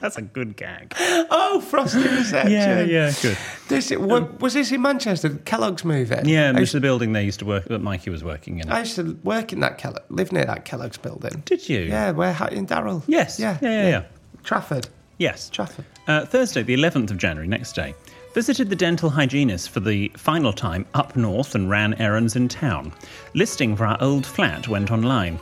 That's 0.05 0.19
a 0.19 0.23
good 0.23 0.55
gag. 0.55 0.93
Oh, 0.99 1.63
Frosty 1.67 2.03
Reception. 2.03 2.53
Yeah, 2.53 2.83
yeah, 2.83 3.13
good. 3.23 3.39
This, 3.69 3.91
wa- 3.91 4.29
was 4.39 4.53
this 4.53 4.71
in 4.71 4.83
Manchester? 4.83 5.31
the 5.31 5.39
Kellogg's 5.39 5.83
movie? 5.83 6.15
Yeah, 6.25 6.51
I 6.51 6.53
this 6.53 6.57
is 6.57 6.61
used, 6.61 6.75
the 6.75 6.81
building 6.83 7.15
they 7.15 7.25
used 7.25 7.39
to 7.39 7.47
work 7.47 7.65
that 7.69 7.79
Mikey 7.79 8.11
was 8.11 8.23
working 8.23 8.59
in. 8.59 8.69
I 8.71 8.81
used 8.81 8.97
to 8.97 9.19
work 9.25 9.55
in 9.55 9.61
that 9.61 9.79
Kellogg, 9.79 10.03
live 10.11 10.31
near 10.31 10.45
that 10.45 10.67
Kellogg's 10.67 10.99
building. 10.99 11.43
Did 11.47 11.67
you? 11.71 11.81
Yeah, 11.85 12.11
where 12.11 12.37
and 12.53 12.69
Daryl. 12.69 13.03
Yes. 13.07 13.41
Yeah. 13.41 13.57
Yeah, 13.63 13.71
yeah, 13.71 13.89
yeah. 13.89 14.05
Trafford. 14.43 14.89
Yes. 15.17 15.49
Trafford. 15.49 15.87
Uh, 16.07 16.27
Thursday, 16.27 16.63
the 16.63 16.77
11th 16.77 17.11
of 17.11 17.17
January, 17.17 17.49
next 17.49 17.73
day. 17.73 17.95
Visited 18.35 18.69
the 18.69 18.77
dental 18.77 19.09
hygienist 19.09 19.71
for 19.71 19.81
the 19.81 20.09
final 20.19 20.53
time 20.53 20.85
up 20.93 21.17
north 21.17 21.55
and 21.55 21.71
ran 21.71 21.95
errands 21.95 22.37
in 22.37 22.47
town. 22.49 22.93
Listing 23.33 23.75
for 23.75 23.87
our 23.87 23.97
old 24.03 24.27
flat 24.27 24.69
went 24.69 24.91
online. 24.91 25.39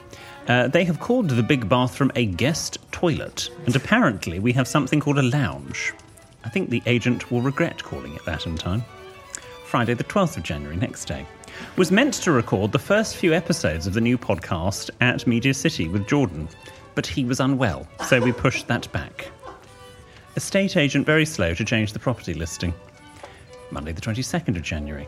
Uh, 0.49 0.67
they 0.69 0.85
have 0.85 0.99
called 0.99 1.29
the 1.29 1.43
big 1.43 1.69
bathroom 1.69 2.11
a 2.17 2.27
guest 2.27 2.79
toilet, 2.91 3.49
and 3.67 3.77
apparently 3.77 4.39
we 4.39 4.53
have 4.53 4.67
something 4.67 4.99
called 4.99 5.19
a 5.19 5.23
lounge. 5.23 5.93
I 6.45 6.49
think 6.49 6.71
the 6.71 6.83
agent 6.87 7.31
will 7.31 7.43
regret 7.43 7.83
calling 7.83 8.15
it 8.15 8.25
that 8.25 8.47
in 8.47 8.57
time. 8.57 8.85
Friday, 9.65 9.95
the 9.95 10.05
12th 10.05 10.37
of 10.37 10.43
January, 10.43 10.77
next 10.77 11.05
day. 11.05 11.25
Was 11.77 11.93
meant 11.93 12.15
to 12.15 12.33
record 12.33 12.73
the 12.73 12.79
first 12.79 13.17
few 13.17 13.33
episodes 13.33 13.87
of 13.87 13.95
the 13.95 14.01
new 14.01 14.19
podcast 14.19 14.91
at 15.01 15.27
Media 15.27 15.55
City 15.55 15.89
with 15.89 16.09
Jordan, 16.09 16.49
but 16.95 17.07
he 17.07 17.25
was 17.25 17.41
unwell, 17.41 17.87
so 18.07 18.21
we 18.21 18.33
pushed 18.33 18.67
that 18.67 18.91
back. 18.93 19.31
Estate 20.35 20.77
agent 20.77 21.07
very 21.07 21.25
slow 21.25 21.55
to 21.55 21.65
change 21.65 21.93
the 21.93 21.99
property 21.99 22.35
listing. 22.35 22.75
Monday, 23.71 23.93
the 23.93 24.01
22nd 24.01 24.57
of 24.57 24.63
January. 24.63 25.07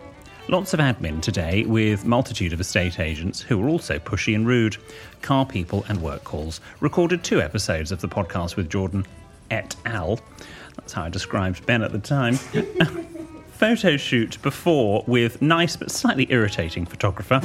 Lots 0.48 0.74
of 0.74 0.80
admin 0.80 1.22
today 1.22 1.64
with 1.64 2.04
multitude 2.04 2.52
of 2.52 2.60
estate 2.60 3.00
agents 3.00 3.40
who 3.40 3.62
are 3.64 3.68
also 3.68 3.98
pushy 3.98 4.34
and 4.34 4.46
rude. 4.46 4.76
Car 5.22 5.46
people 5.46 5.84
and 5.88 6.02
work 6.02 6.22
calls. 6.24 6.60
Recorded 6.80 7.24
two 7.24 7.40
episodes 7.40 7.90
of 7.90 8.00
the 8.02 8.08
podcast 8.08 8.56
with 8.56 8.68
Jordan 8.68 9.06
et 9.50 9.74
al. 9.86 10.20
That's 10.76 10.92
how 10.92 11.04
I 11.04 11.08
described 11.08 11.64
Ben 11.64 11.82
at 11.82 11.92
the 11.92 11.98
time. 11.98 12.34
Photo 13.54 13.96
shoot 13.96 14.40
before 14.42 15.02
with 15.06 15.40
nice 15.40 15.76
but 15.76 15.90
slightly 15.90 16.26
irritating 16.30 16.84
photographer 16.84 17.40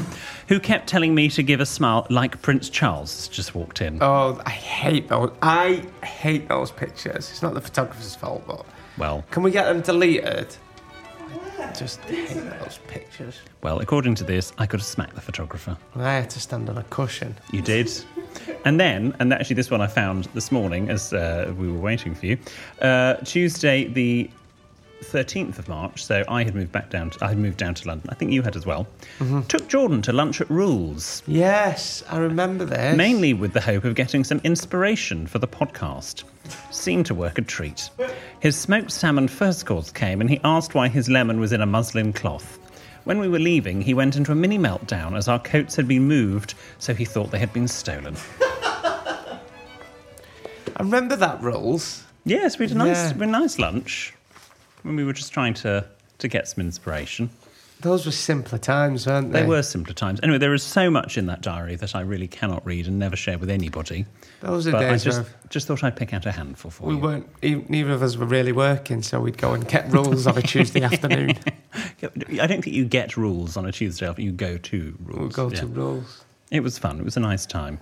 who 0.49 0.59
kept 0.59 0.87
telling 0.89 1.15
me 1.15 1.29
to 1.29 1.41
give 1.43 1.61
a 1.61 1.65
smile 1.65 2.05
like 2.09 2.41
Prince 2.41 2.69
Charles 2.69 3.29
just 3.29 3.55
walked 3.55 3.81
in. 3.81 3.99
Oh, 4.03 4.41
I 4.45 4.49
hate 4.49 5.07
those. 5.07 5.31
I 5.41 5.85
hate 6.03 6.49
those 6.49 6.71
pictures. 6.71 7.29
It's 7.29 7.41
not 7.41 7.53
the 7.53 7.61
photographer's 7.61 8.15
fault, 8.15 8.43
but 8.45 8.65
Well, 8.97 9.23
can 9.31 9.43
we 9.43 9.51
get 9.51 9.65
them 9.65 9.79
deleted? 9.81 10.53
I 11.59 11.71
just 11.73 11.99
hate 12.05 12.59
those 12.59 12.79
pictures. 12.87 13.35
well, 13.61 13.79
according 13.79 14.15
to 14.15 14.23
this, 14.23 14.53
I 14.57 14.65
could 14.65 14.79
have 14.79 14.87
smacked 14.87 15.15
the 15.15 15.21
photographer. 15.21 15.77
I 15.95 16.13
had 16.13 16.29
to 16.31 16.39
stand 16.39 16.69
on 16.69 16.77
a 16.77 16.83
cushion. 16.83 17.35
You 17.51 17.61
did. 17.61 17.91
And 18.65 18.79
then, 18.79 19.15
and 19.19 19.33
actually, 19.33 19.55
this 19.55 19.71
one 19.71 19.81
I 19.81 19.87
found 19.87 20.25
this 20.33 20.51
morning 20.51 20.89
as 20.89 21.13
uh, 21.13 21.53
we 21.57 21.71
were 21.71 21.79
waiting 21.79 22.13
for 22.13 22.25
you. 22.25 22.37
Uh, 22.81 23.13
Tuesday, 23.23 23.85
the 23.85 24.29
13th 25.03 25.57
of 25.59 25.67
March, 25.67 26.03
so 26.03 26.23
I 26.27 26.43
had 26.43 26.53
moved 26.55 26.71
back 26.71 26.89
down, 26.89 27.09
to, 27.11 27.25
I 27.25 27.29
had 27.29 27.37
moved 27.37 27.57
down 27.57 27.73
to 27.75 27.87
London. 27.87 28.07
I 28.09 28.15
think 28.15 28.31
you 28.31 28.41
had 28.41 28.55
as 28.55 28.65
well. 28.65 28.87
Mm-hmm. 29.19 29.41
Took 29.43 29.67
Jordan 29.67 30.01
to 30.03 30.13
lunch 30.13 30.39
at 30.41 30.49
Rules, 30.49 31.23
Yes, 31.27 32.03
I 32.09 32.17
remember 32.17 32.65
this. 32.65 32.95
mainly 32.95 33.33
with 33.33 33.53
the 33.53 33.61
hope 33.61 33.85
of 33.85 33.95
getting 33.95 34.23
some 34.23 34.39
inspiration 34.43 35.25
for 35.27 35.39
the 35.39 35.47
podcast. 35.47 36.23
Seemed 36.71 37.05
to 37.07 37.15
work 37.15 37.37
a 37.37 37.41
treat. 37.41 37.89
His 38.39 38.55
smoked 38.57 38.91
salmon 38.91 39.27
first 39.27 39.65
course 39.65 39.91
came 39.91 40.21
and 40.21 40.29
he 40.29 40.39
asked 40.43 40.73
why 40.75 40.87
his 40.87 41.09
lemon 41.09 41.39
was 41.39 41.53
in 41.53 41.61
a 41.61 41.65
muslin 41.65 42.11
cloth. 42.13 42.57
When 43.05 43.19
we 43.19 43.27
were 43.27 43.39
leaving, 43.39 43.81
he 43.81 43.93
went 43.93 44.15
into 44.15 44.31
a 44.31 44.35
mini 44.35 44.57
meltdown 44.59 45.17
as 45.17 45.27
our 45.27 45.39
coats 45.39 45.75
had 45.75 45.87
been 45.87 46.03
moved, 46.07 46.53
so 46.77 46.93
he 46.93 47.05
thought 47.05 47.31
they 47.31 47.39
had 47.39 47.53
been 47.53 47.67
stolen. 47.67 48.15
I 48.41 49.39
remember 50.83 51.15
that 51.15 51.41
rules. 51.41 52.03
Yes, 52.25 52.57
we 52.59 52.67
had 52.67 52.75
a 52.75 52.77
nice, 52.77 52.97
Yeah. 52.97 53.13
we 53.13 53.19
had 53.21 53.29
a 53.29 53.31
nice 53.31 53.57
lunch 53.59 54.13
when 54.83 54.95
we 54.95 55.03
were 55.03 55.13
just 55.13 55.31
trying 55.33 55.53
to, 55.55 55.85
to 56.19 56.27
get 56.27 56.47
some 56.47 56.63
inspiration. 56.63 57.29
Those 57.81 58.05
were 58.05 58.11
simpler 58.11 58.57
times, 58.57 59.07
weren't 59.07 59.31
they? 59.31 59.41
They 59.41 59.47
were 59.47 59.63
simpler 59.63 59.93
times. 59.93 60.19
Anyway, 60.21 60.37
there 60.37 60.53
is 60.53 60.63
so 60.63 60.89
much 60.91 61.17
in 61.17 61.27
that 61.27 61.39
diary 61.39 61.75
that 61.77 61.95
I 61.95 62.01
really 62.01 62.27
cannot 62.27 62.65
read 62.65 62.87
and 62.87 62.99
never 62.99 63.15
share 63.15 63.37
with 63.37 63.49
anybody. 63.49 64.05
Those 64.41 64.67
are 64.67 64.71
But 64.71 64.83
I 64.85 64.89
days 64.89 65.05
just, 65.05 65.21
where 65.21 65.29
just 65.49 65.67
thought 65.67 65.81
I'd 65.81 65.95
pick 65.95 66.13
out 66.13 66.25
a 66.25 66.31
handful 66.33 66.71
for 66.71 66.87
we 66.87 66.95
you. 66.95 66.99
We 66.99 67.07
weren't. 67.07 67.69
Neither 67.69 67.91
of 67.93 68.03
us 68.03 68.17
were 68.17 68.25
really 68.25 68.51
working, 68.51 69.01
so 69.01 69.21
we'd 69.21 69.37
go 69.37 69.53
and 69.53 69.65
get 69.65 69.89
rules 69.93 70.27
on 70.27 70.37
a 70.37 70.41
Tuesday 70.41 70.81
afternoon. 70.81 71.37
I 72.03 72.47
don't 72.47 72.61
think 72.61 72.67
you 72.75 72.83
get 72.83 73.15
rules 73.15 73.55
on 73.55 73.65
a 73.65 73.71
Tuesday 73.71 74.05
after 74.07 74.21
you 74.21 74.33
go 74.33 74.57
to 74.57 74.97
rules. 75.05 75.19
We'd 75.21 75.33
go 75.33 75.49
Yeah. 75.49 75.59
to 75.61 75.67
rules. 75.67 76.25
It 76.51 76.59
was 76.61 76.77
fun. 76.77 76.99
It 76.99 77.05
was 77.05 77.15
a 77.15 77.21
nice 77.21 77.45
time. 77.45 77.79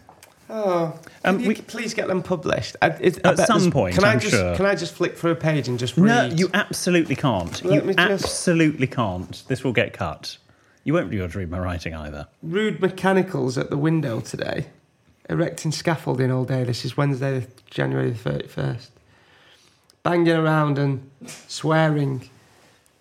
Oh, 0.49 0.97
Um, 1.25 1.43
we- 1.45 1.55
please 1.55 1.93
get 1.93 2.07
them 2.07 2.23
published? 2.23 2.77
I, 2.81 2.87
it, 2.87 3.19
I 3.25 3.31
At 3.31 3.47
some 3.47 3.69
point, 3.69 3.95
Can 3.95 4.05
I 4.05 4.13
I'm 4.13 4.19
just 4.19 4.33
sure. 4.33 4.55
can 4.55 4.65
I 4.65 4.75
just 4.75 4.93
flick 4.93 5.17
through 5.17 5.31
a 5.31 5.35
page 5.35 5.67
and 5.67 5.77
just 5.77 5.97
read? 5.97 6.05
No, 6.05 6.25
you 6.35 6.49
absolutely 6.53 7.15
can't. 7.15 7.63
Let 7.65 7.73
you 7.75 7.81
me 7.89 7.93
just- 7.93 8.23
absolutely 8.23 8.87
can't. 8.87 9.43
This 9.49 9.63
will 9.63 9.73
get 9.73 9.91
cut. 9.93 10.37
You 10.85 10.93
won't 10.93 11.09
be 11.09 11.17
able 11.17 11.29
to 11.29 11.37
read 11.39 11.51
my 11.51 11.59
writing 11.59 11.93
either. 11.93 12.27
Rude 12.41 12.79
mechanicals 12.81 13.57
at 13.57 13.69
the 13.69 13.77
window 13.77 14.21
today, 14.21 14.67
erecting 15.29 15.73
scaffolding 15.73 16.31
all 16.31 16.45
day. 16.45 16.63
This 16.63 16.85
is 16.85 16.95
Wednesday, 16.95 17.45
January 17.69 18.11
the 18.11 18.17
thirty 18.17 18.47
first. 18.47 18.91
Banging 20.03 20.29
around 20.37 20.77
and 20.79 21.09
swearing 21.47 22.29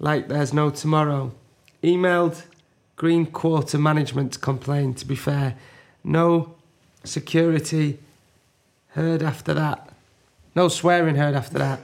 like 0.00 0.26
there's 0.26 0.52
no 0.52 0.70
tomorrow. 0.70 1.32
Emailed 1.84 2.42
Green 2.96 3.24
Quarter 3.26 3.78
Management 3.78 4.32
to 4.32 4.38
complain. 4.40 4.94
To 4.94 5.06
be 5.06 5.14
fair, 5.14 5.54
no 6.02 6.55
security 7.06 7.98
heard 8.88 9.22
after 9.22 9.54
that. 9.54 9.88
No 10.54 10.68
swearing 10.68 11.16
heard 11.16 11.34
after 11.34 11.58
that. 11.58 11.80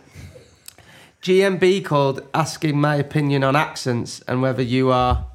GMB 1.23 1.85
called 1.85 2.26
asking 2.35 2.81
my 2.81 2.97
opinion 2.97 3.45
on 3.45 3.55
accents 3.55 4.23
and 4.26 4.43
whether 4.43 4.62
you 4.62 4.91
are 4.91 5.26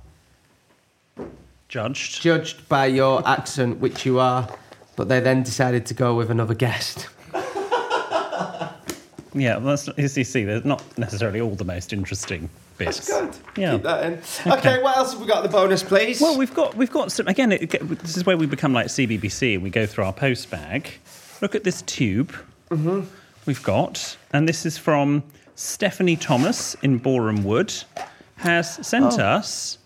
Judged. 1.70 2.22
judged 2.22 2.68
by 2.70 2.86
your 2.88 3.26
accent, 3.28 3.80
which 3.80 4.06
you 4.06 4.20
are, 4.20 4.50
but 4.96 5.08
they 5.10 5.20
then 5.20 5.44
decided 5.44 5.86
to 5.86 5.94
go 5.94 6.16
with 6.16 6.30
another 6.32 6.54
guest. 6.54 7.08
Yeah, 9.34 9.58
well, 9.58 9.78
that's, 9.78 9.88
you 10.18 10.24
see, 10.24 10.46
they're 10.46 10.62
not 10.62 10.82
necessarily 10.98 11.40
all 11.42 11.54
the 11.54 11.66
most 11.66 11.94
interesting 11.94 12.50
bits. 12.78 13.10
Yeah. 13.56 13.74
Keep 13.74 13.84
that 13.84 14.06
in. 14.06 14.52
Okay. 14.54 14.82
what 14.82 14.98
else 14.98 15.12
have 15.14 15.22
we 15.22 15.28
got 15.28 15.44
the 15.44 15.50
bonus, 15.50 15.84
please? 15.84 16.22
Well, 16.22 16.38
we've 16.38 16.54
got 16.54 16.76
we've 16.76 16.92
got 16.92 17.12
some 17.12 17.28
again. 17.28 17.52
It, 17.52 17.70
this 18.02 18.18
is 18.18 18.26
where 18.26 18.38
we 18.38 18.46
become 18.46 18.74
like 18.74 18.88
CBBC 18.88 19.56
and 19.56 19.64
we 19.64 19.70
go 19.70 19.86
through 19.86 20.06
our 20.06 20.14
post 20.14 20.50
bag. 20.50 20.92
Look 21.42 21.56
at 21.56 21.64
this 21.64 21.82
tube 21.84 22.34
Mm-hmm. 22.70 23.02
we've 23.46 23.64
got, 23.64 24.18
and 24.34 24.48
this 24.50 24.66
is 24.66 24.78
from 24.78 25.24
Stephanie 25.56 26.18
Thomas 26.18 26.76
in 26.82 27.00
Borehamwood. 27.00 27.84
Has 28.38 28.86
sent 28.86 29.20
Oh. 29.20 29.24
us. 29.24 29.78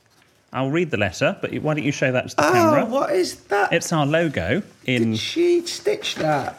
I'll 0.54 0.70
read 0.72 0.92
the 0.92 0.98
letter, 0.98 1.38
but 1.42 1.54
why 1.60 1.76
don't 1.76 1.84
you 1.86 1.94
show 1.94 2.12
that 2.12 2.30
to 2.32 2.36
the 2.36 2.46
oh, 2.50 2.52
camera? 2.52 2.86
what 2.86 3.12
is 3.12 3.36
that? 3.46 3.72
It's 3.72 3.94
our 3.94 4.06
logo 4.06 4.62
in 4.86 5.12
Did 5.12 5.20
she 5.20 5.66
stitch 5.66 6.16
that? 6.16 6.58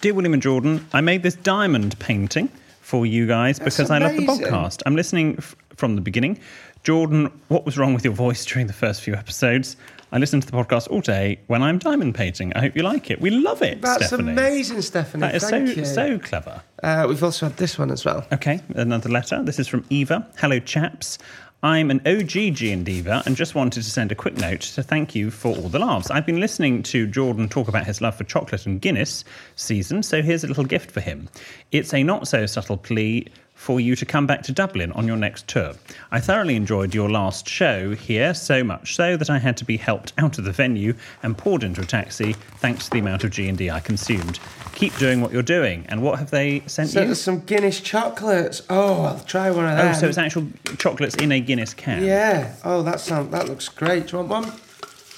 Dear 0.00 0.14
William 0.14 0.32
and 0.32 0.42
Jordan, 0.42 0.84
I 0.92 1.00
made 1.00 1.22
this 1.22 1.36
diamond 1.36 1.96
painting 2.00 2.48
for 2.94 3.04
you 3.04 3.26
guys 3.26 3.58
That's 3.58 3.74
because 3.76 3.90
I 3.90 3.98
love 3.98 4.14
the 4.14 4.24
podcast. 4.24 4.80
I'm 4.86 4.94
listening 4.94 5.34
f- 5.38 5.56
from 5.74 5.96
the 5.96 6.00
beginning. 6.00 6.38
Jordan, 6.84 7.28
what 7.48 7.66
was 7.66 7.76
wrong 7.76 7.92
with 7.92 8.04
your 8.04 8.14
voice 8.14 8.44
during 8.44 8.68
the 8.68 8.72
first 8.72 9.00
few 9.00 9.14
episodes? 9.14 9.76
I 10.12 10.18
listen 10.18 10.40
to 10.40 10.46
the 10.46 10.52
podcast 10.52 10.88
all 10.92 11.00
day 11.00 11.40
when 11.48 11.60
I'm 11.60 11.78
diamond 11.80 12.14
painting. 12.14 12.52
I 12.54 12.60
hope 12.60 12.76
you 12.76 12.84
like 12.84 13.10
it. 13.10 13.20
We 13.20 13.30
love 13.30 13.62
it, 13.62 13.80
That's 13.80 14.06
Stephanie. 14.06 14.30
amazing, 14.30 14.80
Stephanie. 14.82 15.22
That 15.22 15.34
is 15.34 15.42
so 15.42 15.56
you. 15.56 15.84
so 15.84 16.20
clever. 16.20 16.62
Uh, 16.84 17.06
we've 17.08 17.24
also 17.24 17.46
had 17.46 17.56
this 17.56 17.80
one 17.80 17.90
as 17.90 18.04
well. 18.04 18.24
Okay, 18.32 18.60
another 18.76 19.08
letter. 19.10 19.42
This 19.42 19.58
is 19.58 19.66
from 19.66 19.84
Eva. 19.90 20.24
Hello, 20.38 20.60
chaps. 20.60 21.18
I'm 21.64 21.90
an 21.90 22.02
OG 22.06 22.28
G 22.28 22.72
and 22.72 22.84
Diva 22.84 23.22
and 23.24 23.34
just 23.34 23.54
wanted 23.54 23.84
to 23.84 23.90
send 23.90 24.12
a 24.12 24.14
quick 24.14 24.36
note 24.36 24.60
to 24.60 24.82
thank 24.82 25.14
you 25.14 25.30
for 25.30 25.56
all 25.56 25.70
the 25.70 25.78
laughs. 25.78 26.10
I've 26.10 26.26
been 26.26 26.38
listening 26.38 26.82
to 26.82 27.06
Jordan 27.06 27.48
talk 27.48 27.68
about 27.68 27.86
his 27.86 28.02
love 28.02 28.14
for 28.16 28.24
chocolate 28.24 28.66
and 28.66 28.82
Guinness 28.82 29.24
season, 29.56 30.02
so 30.02 30.20
here's 30.20 30.44
a 30.44 30.46
little 30.46 30.66
gift 30.66 30.90
for 30.90 31.00
him. 31.00 31.26
It's 31.72 31.94
a 31.94 32.02
not 32.02 32.28
so 32.28 32.44
subtle 32.44 32.76
plea 32.76 33.28
for 33.54 33.80
you 33.80 33.96
to 33.96 34.04
come 34.04 34.26
back 34.26 34.42
to 34.42 34.52
Dublin 34.52 34.92
on 34.92 35.06
your 35.06 35.16
next 35.16 35.48
tour. 35.48 35.72
I 36.10 36.20
thoroughly 36.20 36.54
enjoyed 36.56 36.94
your 36.94 37.08
last 37.08 37.48
show 37.48 37.94
here, 37.94 38.34
so 38.34 38.62
much 38.62 38.94
so 38.94 39.16
that 39.16 39.30
I 39.30 39.38
had 39.38 39.56
to 39.58 39.64
be 39.64 39.76
helped 39.76 40.12
out 40.18 40.38
of 40.38 40.44
the 40.44 40.52
venue 40.52 40.94
and 41.22 41.38
poured 41.38 41.62
into 41.62 41.80
a 41.80 41.86
taxi 41.86 42.34
thanks 42.58 42.84
to 42.86 42.90
the 42.90 42.98
amount 42.98 43.24
of 43.24 43.30
G&D 43.30 43.70
I 43.70 43.80
consumed. 43.80 44.38
Keep 44.74 44.96
doing 44.98 45.20
what 45.20 45.32
you're 45.32 45.42
doing. 45.42 45.86
And 45.88 46.02
what 46.02 46.18
have 46.18 46.30
they 46.30 46.60
sent 46.66 46.90
So 46.90 47.02
you? 47.04 47.14
some 47.14 47.40
Guinness 47.40 47.80
chocolates. 47.80 48.62
Oh, 48.68 49.02
I'll 49.04 49.20
try 49.20 49.50
one 49.50 49.66
of 49.66 49.78
those. 49.78 49.96
Oh, 49.96 50.00
so 50.00 50.08
it's 50.08 50.18
actual 50.18 50.46
chocolates 50.76 51.14
in 51.14 51.32
a 51.32 51.40
Guinness 51.40 51.72
can. 51.74 52.04
Yeah. 52.04 52.54
Oh, 52.64 52.82
that 52.82 53.00
sounds 53.00 53.30
that 53.30 53.48
looks 53.48 53.68
great. 53.68 54.08
Do 54.08 54.16
you 54.18 54.24
want 54.24 54.46
one? 54.48 54.52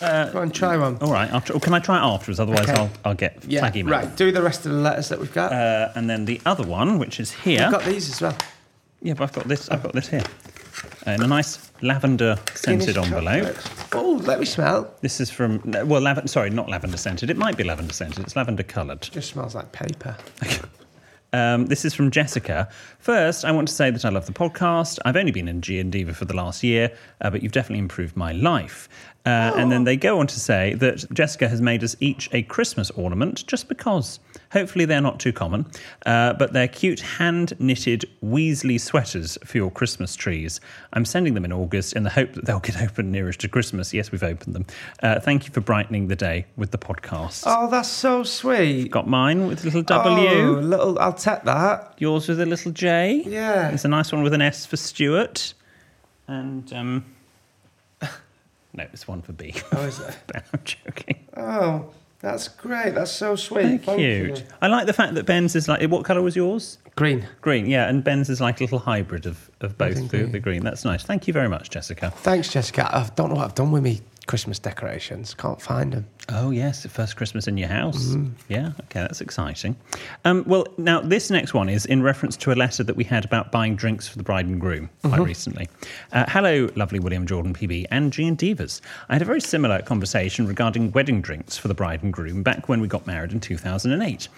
Go 0.00 0.40
on, 0.40 0.50
try 0.50 0.76
one. 0.76 0.96
All 1.00 1.12
right. 1.12 1.32
I'll 1.32 1.40
tr- 1.40 1.58
can 1.58 1.72
I 1.74 1.78
try 1.78 1.96
it 1.98 2.02
afterwards? 2.02 2.38
Otherwise, 2.40 2.68
Okay. 2.68 2.72
I'll, 2.80 2.90
I'll 3.04 3.14
get 3.14 3.42
Yeah, 3.46 3.68
flaggy. 3.68 3.88
right. 3.88 4.14
Do 4.16 4.30
the 4.32 4.42
rest 4.42 4.66
of 4.66 4.72
the 4.72 4.78
letters 4.78 5.08
that 5.08 5.18
we've 5.18 5.32
got. 5.32 5.52
Uh, 5.52 5.90
and 5.94 6.08
then 6.10 6.24
the 6.26 6.40
other 6.44 6.64
one, 6.64 6.98
which 6.98 7.18
is 7.20 7.32
here. 7.32 7.62
I've 7.64 7.72
got 7.72 7.84
these 7.84 8.10
as 8.10 8.20
well. 8.20 8.36
Yeah, 9.02 9.14
but 9.14 9.24
I've 9.24 9.32
got 9.32 9.48
this. 9.48 9.68
I've 9.70 9.82
got 9.82 9.92
this 9.92 10.08
here. 10.08 10.22
Uh, 11.06 11.12
in 11.12 11.22
a 11.22 11.26
nice 11.26 11.70
lavender 11.80 12.36
scented 12.54 12.94
Guinness 12.94 13.12
envelope. 13.12 13.54
chocolate. 13.56 13.94
Oh, 13.94 14.20
let 14.24 14.38
me 14.40 14.44
smell. 14.44 14.92
This 15.00 15.20
is 15.20 15.30
from 15.30 15.60
no, 15.64 15.84
well, 15.84 16.00
lavender. 16.00 16.28
Sorry, 16.28 16.50
not 16.50 16.68
lavender 16.68 16.96
scented. 16.98 17.30
It 17.30 17.36
might 17.36 17.56
be 17.56 17.64
lavender 17.64 17.92
scented. 17.92 18.24
It's 18.24 18.36
lavender 18.36 18.62
coloured. 18.62 19.00
Just 19.02 19.30
smells 19.30 19.54
like 19.54 19.72
paper. 19.72 20.16
Um, 21.36 21.66
this 21.66 21.84
is 21.84 21.92
from 21.92 22.10
Jessica. 22.10 22.68
First, 22.98 23.44
I 23.44 23.52
want 23.52 23.68
to 23.68 23.74
say 23.74 23.90
that 23.90 24.04
I 24.06 24.08
love 24.08 24.24
the 24.24 24.32
podcast. 24.32 24.98
I've 25.04 25.16
only 25.16 25.32
been 25.32 25.48
in 25.48 25.60
G 25.60 25.78
and 25.78 25.92
Diva 25.92 26.14
for 26.14 26.24
the 26.24 26.34
last 26.34 26.62
year, 26.62 26.90
uh, 27.20 27.28
but 27.28 27.42
you've 27.42 27.52
definitely 27.52 27.80
improved 27.80 28.16
my 28.16 28.32
life. 28.32 28.88
Uh, 29.26 29.52
And 29.56 29.70
then 29.70 29.84
they 29.84 29.96
go 29.96 30.18
on 30.20 30.26
to 30.28 30.40
say 30.40 30.74
that 30.74 31.04
Jessica 31.12 31.46
has 31.48 31.60
made 31.60 31.84
us 31.84 31.94
each 32.00 32.30
a 32.32 32.42
Christmas 32.42 32.90
ornament 32.92 33.46
just 33.46 33.68
because. 33.68 34.18
Hopefully, 34.52 34.84
they're 34.84 35.00
not 35.00 35.20
too 35.20 35.32
common, 35.32 35.66
uh, 36.04 36.32
but 36.34 36.52
they're 36.52 36.68
cute 36.68 37.00
hand 37.00 37.52
knitted 37.58 38.04
Weasley 38.24 38.80
sweaters 38.80 39.36
for 39.44 39.56
your 39.56 39.70
Christmas 39.70 40.14
trees. 40.16 40.60
I'm 40.92 41.04
sending 41.04 41.34
them 41.34 41.44
in 41.44 41.52
August 41.52 41.94
in 41.94 42.02
the 42.02 42.10
hope 42.10 42.32
that 42.34 42.44
they'll 42.44 42.60
get 42.60 42.80
open 42.82 43.10
nearest 43.10 43.40
to 43.40 43.48
Christmas. 43.48 43.92
Yes, 43.92 44.12
we've 44.12 44.22
opened 44.22 44.54
them. 44.54 44.66
Uh, 45.02 45.20
thank 45.20 45.46
you 45.46 45.52
for 45.52 45.60
brightening 45.60 46.08
the 46.08 46.16
day 46.16 46.46
with 46.56 46.70
the 46.70 46.78
podcast. 46.78 47.44
Oh, 47.46 47.68
that's 47.70 47.88
so 47.88 48.22
sweet. 48.22 48.90
Got 48.90 49.08
mine 49.08 49.46
with 49.46 49.62
a 49.62 49.64
little 49.64 49.82
W. 49.82 50.28
Oh, 50.28 50.52
little. 50.60 50.98
I'll 50.98 51.12
take 51.12 51.42
that. 51.42 51.94
Yours 51.98 52.28
with 52.28 52.40
a 52.40 52.46
little 52.46 52.72
J. 52.72 53.22
Yeah. 53.26 53.70
It's 53.70 53.84
a 53.84 53.88
nice 53.88 54.12
one 54.12 54.22
with 54.22 54.32
an 54.32 54.42
S 54.42 54.66
for 54.66 54.76
Stuart. 54.76 55.54
And, 56.28 56.72
um, 56.72 57.04
no, 58.02 58.08
it's 58.92 59.06
one 59.06 59.22
for 59.22 59.32
B. 59.32 59.54
Oh, 59.72 59.82
is 59.82 60.00
it? 60.00 60.16
I'm 60.34 60.60
joking. 60.64 61.26
Oh, 61.36 61.90
that's 62.20 62.48
great. 62.48 62.94
That's 62.94 63.10
so 63.10 63.36
sweet. 63.36 63.82
Thank 63.84 63.98
cute. 63.98 64.44
I 64.62 64.68
like 64.68 64.86
the 64.86 64.92
fact 64.92 65.14
that 65.14 65.26
Ben's 65.26 65.54
is 65.54 65.68
like, 65.68 65.88
what 65.90 66.04
colour 66.04 66.22
was 66.22 66.34
yours? 66.34 66.78
Green. 66.96 67.26
Green, 67.42 67.66
yeah, 67.66 67.88
and 67.88 68.02
Ben's 68.02 68.30
is 68.30 68.40
like 68.40 68.60
a 68.60 68.64
little 68.64 68.78
hybrid 68.78 69.26
of, 69.26 69.50
of 69.60 69.76
both 69.76 69.94
the, 69.94 70.08
green. 70.08 70.32
the 70.32 70.40
green. 70.40 70.64
That's 70.64 70.84
nice. 70.84 71.02
Thank 71.02 71.26
you 71.26 71.32
very 71.32 71.48
much, 71.48 71.68
Jessica. 71.68 72.10
Thanks, 72.10 72.50
Jessica. 72.50 72.88
I 72.90 73.08
don't 73.14 73.28
know 73.28 73.36
what 73.36 73.44
I've 73.44 73.54
done 73.54 73.70
with 73.70 73.82
me 73.82 74.00
Christmas 74.26 74.58
decorations. 74.58 75.34
Can't 75.34 75.60
find 75.60 75.92
them. 75.92 76.06
Oh, 76.28 76.50
yes, 76.50 76.82
the 76.82 76.88
first 76.88 77.16
Christmas 77.16 77.46
in 77.46 77.56
your 77.56 77.68
house. 77.68 78.16
Yeah, 78.48 78.72
okay, 78.84 79.00
that's 79.00 79.20
exciting. 79.20 79.76
Um, 80.24 80.42
well, 80.46 80.66
now, 80.76 81.00
this 81.00 81.30
next 81.30 81.54
one 81.54 81.68
is 81.68 81.86
in 81.86 82.02
reference 82.02 82.36
to 82.38 82.52
a 82.52 82.54
letter 82.54 82.82
that 82.82 82.96
we 82.96 83.04
had 83.04 83.24
about 83.24 83.52
buying 83.52 83.76
drinks 83.76 84.08
for 84.08 84.18
the 84.18 84.24
bride 84.24 84.46
and 84.46 84.60
groom 84.60 84.90
quite 85.04 85.20
recently. 85.20 85.68
Uh, 86.12 86.24
hello, 86.28 86.68
lovely 86.74 86.98
William 86.98 87.26
Jordan 87.26 87.54
PB 87.54 87.86
and 87.92 88.12
G 88.12 88.26
and 88.26 88.36
Divas. 88.36 88.80
I 89.08 89.14
had 89.14 89.22
a 89.22 89.26
very 89.26 89.40
similar 89.40 89.80
conversation 89.82 90.48
regarding 90.48 90.90
wedding 90.92 91.20
drinks 91.20 91.56
for 91.56 91.68
the 91.68 91.74
bride 91.74 92.02
and 92.02 92.12
groom 92.12 92.42
back 92.42 92.68
when 92.68 92.80
we 92.80 92.88
got 92.88 93.06
married 93.06 93.32
in 93.32 93.38
2008. 93.38 94.28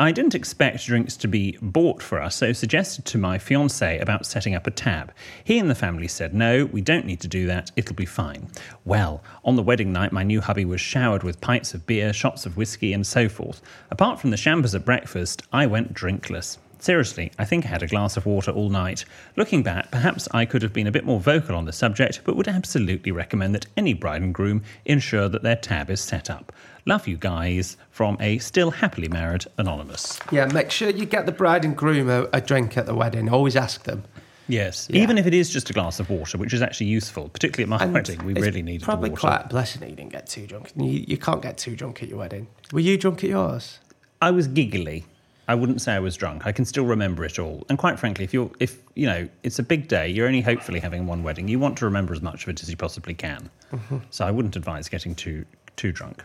I 0.00 0.12
didn't 0.12 0.36
expect 0.36 0.86
drinks 0.86 1.16
to 1.16 1.28
be 1.28 1.58
bought 1.60 2.02
for 2.02 2.22
us, 2.22 2.36
so 2.36 2.52
suggested 2.52 3.04
to 3.06 3.18
my 3.18 3.36
fiance 3.36 3.98
about 3.98 4.26
setting 4.26 4.54
up 4.54 4.68
a 4.68 4.70
tab. 4.70 5.12
He 5.42 5.58
and 5.58 5.68
the 5.68 5.74
family 5.74 6.06
said, 6.06 6.34
No, 6.34 6.66
we 6.66 6.82
don't 6.82 7.04
need 7.04 7.20
to 7.20 7.28
do 7.28 7.46
that, 7.46 7.72
it'll 7.74 7.96
be 7.96 8.06
fine. 8.06 8.48
Well, 8.84 9.24
on 9.44 9.56
the 9.56 9.62
wedding 9.62 9.92
night, 9.92 10.12
my 10.12 10.22
new 10.22 10.40
hubby 10.40 10.64
was 10.64 10.80
showered 10.80 11.24
with 11.24 11.37
pints 11.40 11.74
of 11.74 11.86
beer, 11.86 12.12
shots 12.12 12.46
of 12.46 12.56
whiskey, 12.56 12.92
and 12.92 13.06
so 13.06 13.28
forth. 13.28 13.60
Apart 13.90 14.20
from 14.20 14.30
the 14.30 14.36
chambers 14.36 14.74
at 14.74 14.84
breakfast, 14.84 15.42
I 15.52 15.66
went 15.66 15.94
drinkless. 15.94 16.58
Seriously, 16.80 17.32
I 17.38 17.44
think 17.44 17.64
I 17.64 17.70
had 17.70 17.82
a 17.82 17.88
glass 17.88 18.16
of 18.16 18.24
water 18.24 18.52
all 18.52 18.70
night. 18.70 19.04
Looking 19.34 19.64
back, 19.64 19.90
perhaps 19.90 20.28
I 20.30 20.44
could 20.44 20.62
have 20.62 20.72
been 20.72 20.86
a 20.86 20.92
bit 20.92 21.04
more 21.04 21.18
vocal 21.18 21.56
on 21.56 21.64
the 21.64 21.72
subject, 21.72 22.20
but 22.22 22.36
would 22.36 22.46
absolutely 22.46 23.10
recommend 23.10 23.52
that 23.56 23.66
any 23.76 23.94
bride 23.94 24.22
and 24.22 24.32
groom 24.32 24.62
ensure 24.84 25.28
that 25.28 25.42
their 25.42 25.56
tab 25.56 25.90
is 25.90 26.00
set 26.00 26.30
up. 26.30 26.52
Love 26.86 27.08
you 27.08 27.16
guys 27.16 27.76
from 27.90 28.16
a 28.20 28.38
still 28.38 28.70
happily 28.70 29.08
married 29.08 29.44
Anonymous. 29.58 30.20
Yeah, 30.30 30.46
make 30.46 30.70
sure 30.70 30.88
you 30.88 31.04
get 31.04 31.26
the 31.26 31.32
bride 31.32 31.64
and 31.64 31.76
groom 31.76 32.08
a, 32.08 32.28
a 32.32 32.40
drink 32.40 32.78
at 32.78 32.86
the 32.86 32.94
wedding. 32.94 33.28
Always 33.28 33.56
ask 33.56 33.82
them. 33.82 34.04
Yes, 34.48 34.88
Yeah. 34.90 35.02
even 35.02 35.18
if 35.18 35.26
it 35.26 35.34
is 35.34 35.50
just 35.50 35.68
a 35.70 35.72
glass 35.72 36.00
of 36.00 36.08
water, 36.10 36.38
which 36.38 36.54
is 36.54 36.62
actually 36.62 36.86
useful, 36.86 37.28
particularly 37.28 37.64
at 37.64 37.68
my 37.68 37.84
And 37.84 37.92
wedding, 37.92 38.24
we 38.24 38.32
really 38.34 38.62
needed 38.62 38.82
Probably 38.84 39.10
the 39.10 39.12
water. 39.12 39.20
quite 39.20 39.44
a 39.44 39.48
blessing 39.48 39.80
that 39.80 39.90
you 39.90 39.96
didn't 39.96 40.12
get 40.12 40.26
too 40.26 40.46
drunk. 40.46 40.72
You, 40.76 41.04
you 41.06 41.18
can't 41.18 41.42
get 41.42 41.58
too 41.58 41.76
drunk 41.76 42.02
at 42.02 42.08
your 42.08 42.18
wedding. 42.18 42.46
Were 42.72 42.80
you 42.80 42.96
drunk 42.96 43.22
at 43.24 43.30
yours? 43.30 43.78
I 44.22 44.30
was 44.30 44.48
giggly. 44.48 45.04
I 45.46 45.54
wouldn't 45.54 45.80
say 45.80 45.94
I 45.94 45.98
was 46.00 46.16
drunk. 46.16 46.46
I 46.46 46.52
can 46.52 46.64
still 46.64 46.84
remember 46.84 47.24
it 47.24 47.38
all. 47.38 47.64
And 47.68 47.78
quite 47.78 47.98
frankly, 47.98 48.24
if 48.24 48.34
you're, 48.34 48.50
if 48.60 48.82
you 48.94 49.06
know, 49.06 49.28
it's 49.42 49.58
a 49.58 49.62
big 49.62 49.88
day. 49.88 50.08
You're 50.08 50.26
only 50.26 50.42
hopefully 50.42 50.80
having 50.80 51.06
one 51.06 51.22
wedding. 51.22 51.48
You 51.48 51.58
want 51.58 51.78
to 51.78 51.84
remember 51.86 52.12
as 52.12 52.20
much 52.20 52.42
of 52.42 52.48
it 52.50 52.62
as 52.62 52.68
you 52.70 52.76
possibly 52.76 53.14
can. 53.14 53.48
Mm-hmm. 53.72 53.98
So 54.10 54.26
I 54.26 54.30
wouldn't 54.30 54.56
advise 54.56 54.88
getting 54.88 55.14
too 55.14 55.44
too 55.76 55.92
drunk. 55.92 56.22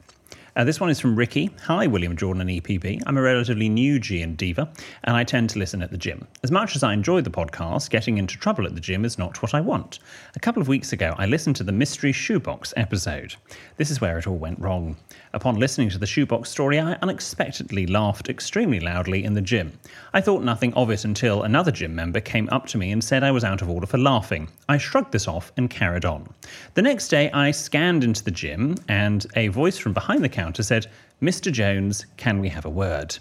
Uh, 0.55 0.63
this 0.63 0.79
one 0.79 0.91
is 0.91 0.99
from 0.99 1.15
Ricky. 1.15 1.49
Hi, 1.63 1.87
William 1.87 2.15
Jordan 2.15 2.41
and 2.41 2.49
EPB. 2.49 3.01
I'm 3.07 3.17
a 3.17 3.21
relatively 3.23 3.69
new 3.69 3.97
G 3.97 4.21
and 4.21 4.37
diva, 4.37 4.71
and 5.03 5.15
I 5.15 5.23
tend 5.23 5.49
to 5.51 5.59
listen 5.59 5.81
at 5.81 5.89
the 5.89 5.97
gym. 5.97 6.27
As 6.43 6.51
much 6.51 6.75
as 6.75 6.83
I 6.83 6.93
enjoy 6.93 7.21
the 7.21 7.31
podcast, 7.31 7.89
getting 7.89 8.19
into 8.19 8.37
trouble 8.37 8.67
at 8.67 8.75
the 8.75 8.81
gym 8.81 9.03
is 9.03 9.17
not 9.17 9.41
what 9.41 9.55
I 9.55 9.61
want. 9.61 9.97
A 10.35 10.39
couple 10.39 10.61
of 10.61 10.67
weeks 10.67 10.93
ago, 10.93 11.15
I 11.17 11.25
listened 11.25 11.55
to 11.55 11.63
the 11.63 11.71
Mystery 11.71 12.11
Shoebox 12.11 12.71
episode. 12.77 13.35
This 13.77 13.89
is 13.89 13.99
where 13.99 14.19
it 14.19 14.27
all 14.27 14.37
went 14.37 14.59
wrong. 14.59 14.95
Upon 15.33 15.55
listening 15.55 15.89
to 15.89 15.97
the 15.97 16.05
shoebox 16.05 16.51
story, 16.51 16.79
I 16.79 16.93
unexpectedly 17.01 17.87
laughed 17.87 18.29
extremely 18.29 18.79
loudly 18.79 19.23
in 19.23 19.33
the 19.33 19.41
gym. 19.41 19.73
I 20.13 20.21
thought 20.21 20.43
nothing 20.43 20.71
of 20.75 20.91
it 20.91 21.03
until 21.03 21.41
another 21.41 21.71
gym 21.71 21.95
member 21.95 22.19
came 22.19 22.47
up 22.51 22.67
to 22.67 22.77
me 22.77 22.91
and 22.91 23.03
said 23.03 23.23
I 23.23 23.31
was 23.31 23.43
out 23.43 23.63
of 23.63 23.69
order 23.71 23.87
for 23.87 23.97
laughing. 23.97 24.47
I 24.69 24.77
shrugged 24.77 25.11
this 25.13 25.27
off 25.27 25.51
and 25.57 25.71
carried 25.71 26.05
on. 26.05 26.31
The 26.75 26.83
next 26.83 27.07
day, 27.07 27.31
I 27.31 27.49
scanned 27.49 28.03
into 28.03 28.23
the 28.23 28.29
gym, 28.29 28.75
and 28.87 29.25
a 29.35 29.47
voice 29.47 29.79
from 29.79 29.93
behind 29.93 30.23
the 30.23 30.29
counter 30.43 30.62
said, 30.62 30.88
Mr. 31.21 31.49
Jones, 31.49 32.06
can 32.17 32.39
we 32.39 32.49
have 32.49 32.65
a 32.65 32.69
word? 32.69 33.17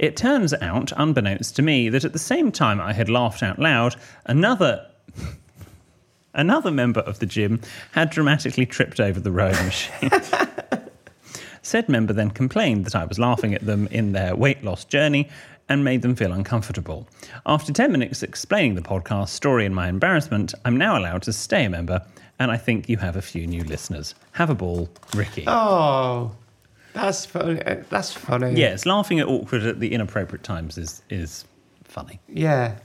It 0.00 0.16
turns 0.16 0.52
out, 0.54 0.90
unbeknownst 0.96 1.54
to 1.54 1.62
me, 1.62 1.88
that 1.88 2.04
at 2.04 2.12
the 2.12 2.18
same 2.18 2.50
time 2.50 2.80
I 2.80 2.92
had 2.92 3.08
laughed 3.08 3.44
out 3.44 3.60
loud, 3.60 3.94
another 4.26 4.84
Another 6.36 6.72
member 6.72 6.98
of 7.02 7.20
the 7.20 7.26
gym 7.26 7.60
had 7.92 8.10
dramatically 8.10 8.66
tripped 8.66 8.98
over 8.98 9.20
the 9.20 9.30
rowing 9.30 9.54
machine. 9.64 10.10
Said 11.62 11.88
member 11.88 12.12
then 12.12 12.30
complained 12.30 12.86
that 12.86 12.96
I 12.96 13.04
was 13.04 13.20
laughing 13.20 13.54
at 13.54 13.64
them 13.64 13.86
in 13.92 14.10
their 14.10 14.34
weight 14.34 14.64
loss 14.64 14.84
journey 14.84 15.28
and 15.68 15.84
made 15.84 16.02
them 16.02 16.16
feel 16.16 16.32
uncomfortable. 16.32 17.06
After 17.46 17.72
10 17.72 17.92
minutes 17.92 18.24
explaining 18.24 18.74
the 18.74 18.82
podcast 18.82 19.28
story 19.28 19.64
and 19.64 19.76
my 19.76 19.88
embarrassment, 19.88 20.54
I'm 20.64 20.76
now 20.76 20.98
allowed 20.98 21.22
to 21.22 21.32
stay 21.32 21.66
a 21.66 21.70
member, 21.70 22.04
and 22.40 22.50
I 22.50 22.56
think 22.56 22.88
you 22.88 22.96
have 22.96 23.14
a 23.14 23.22
few 23.22 23.46
new 23.46 23.62
listeners. 23.62 24.16
Have 24.32 24.50
a 24.50 24.56
ball, 24.56 24.88
Ricky. 25.14 25.44
Oh, 25.46 26.32
that's 26.94 27.26
funny. 27.26 27.60
That's 27.90 28.12
funny. 28.12 28.54
Yes, 28.54 28.86
laughing 28.86 29.20
at 29.20 29.26
awkward 29.26 29.62
at 29.64 29.80
the 29.80 29.92
inappropriate 29.92 30.42
times 30.42 30.78
is, 30.78 31.02
is 31.10 31.44
funny. 31.84 32.20
Yeah. 32.28 32.76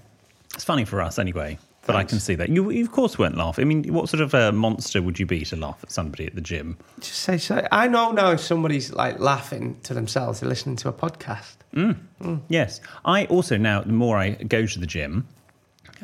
It's 0.56 0.64
funny 0.64 0.84
for 0.84 1.02
us 1.02 1.20
anyway, 1.20 1.58
but 1.86 1.96
I 1.96 2.04
can 2.04 2.20
see 2.20 2.36
that. 2.36 2.50
You, 2.50 2.70
you, 2.72 2.84
of 2.84 2.92
course, 2.92 3.18
weren't 3.18 3.38
laughing. 3.38 3.62
I 3.62 3.66
mean, 3.66 3.94
what 3.94 4.10
sort 4.10 4.22
of 4.22 4.34
a 4.34 4.52
monster 4.52 5.02
would 5.02 5.20
you 5.20 5.26
be 5.26 5.46
to 5.46 5.56
laugh 5.56 5.80
at 5.84 5.92
somebody 5.92 6.26
at 6.26 6.36
the 6.36 6.42
gym? 6.42 6.78
Just 7.00 7.20
say 7.22 7.38
so. 7.38 7.66
I 7.72 7.88
know 7.88 8.12
now 8.12 8.32
if 8.32 8.42
somebody's 8.42 8.92
like 8.92 9.20
laughing 9.20 9.80
to 9.84 9.94
themselves, 9.94 10.40
they're 10.40 10.50
listening 10.50 10.76
to 10.78 10.90
a 10.90 10.94
podcast. 10.94 11.56
Mm. 11.76 11.98
Mm. 12.22 12.42
Yes. 12.50 12.82
I 13.06 13.26
also 13.28 13.58
now, 13.58 13.82
the 13.82 13.94
more 13.94 14.18
I 14.18 14.32
go 14.32 14.66
to 14.66 14.80
the 14.80 14.88
gym, 14.88 15.28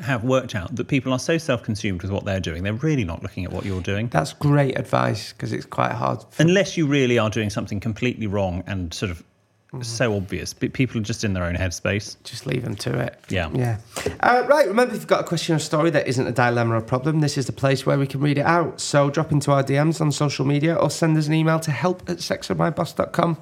have 0.00 0.24
worked 0.24 0.54
out 0.54 0.74
that 0.76 0.88
people 0.88 1.12
are 1.12 1.18
so 1.18 1.38
self 1.38 1.62
consumed 1.62 2.02
with 2.02 2.10
what 2.10 2.24
they're 2.24 2.40
doing, 2.40 2.62
they're 2.62 2.72
really 2.72 3.04
not 3.04 3.22
looking 3.22 3.44
at 3.44 3.52
what 3.52 3.64
you're 3.64 3.80
doing. 3.80 4.08
That's 4.08 4.32
great 4.32 4.78
advice 4.78 5.32
because 5.32 5.52
it's 5.52 5.66
quite 5.66 5.92
hard. 5.92 6.24
For, 6.30 6.42
Unless 6.42 6.76
you 6.76 6.86
really 6.86 7.18
are 7.18 7.30
doing 7.30 7.50
something 7.50 7.80
completely 7.80 8.26
wrong 8.26 8.62
and 8.66 8.92
sort 8.92 9.10
of 9.10 9.22
so 9.82 10.16
obvious. 10.16 10.54
But 10.54 10.72
people 10.72 11.00
are 11.00 11.04
just 11.04 11.24
in 11.24 11.34
their 11.34 11.44
own 11.44 11.54
headspace. 11.54 12.16
just 12.24 12.46
leave 12.46 12.62
them 12.62 12.76
to 12.76 12.98
it. 12.98 13.18
Yeah. 13.28 13.50
Yeah. 13.52 13.78
Uh, 14.20 14.44
right. 14.48 14.66
Remember, 14.66 14.94
if 14.94 15.00
you've 15.00 15.06
got 15.06 15.20
a 15.20 15.26
question 15.26 15.54
or 15.54 15.58
story 15.58 15.90
that 15.90 16.06
isn't 16.06 16.26
a 16.26 16.32
dilemma 16.32 16.76
or 16.76 16.80
problem, 16.80 17.20
this 17.20 17.36
is 17.36 17.46
the 17.46 17.52
place 17.52 17.84
where 17.84 17.98
we 17.98 18.06
can 18.06 18.20
read 18.20 18.38
it 18.38 18.46
out. 18.46 18.80
So 18.80 19.10
drop 19.10 19.32
into 19.32 19.52
our 19.52 19.62
DMs 19.62 20.00
on 20.00 20.12
social 20.12 20.44
media 20.44 20.74
or 20.74 20.90
send 20.90 21.16
us 21.16 21.26
an 21.26 21.34
email 21.34 21.60
to 21.60 21.70
help 21.70 22.08
at 22.08 22.18
sextedmyboss.com 22.18 23.38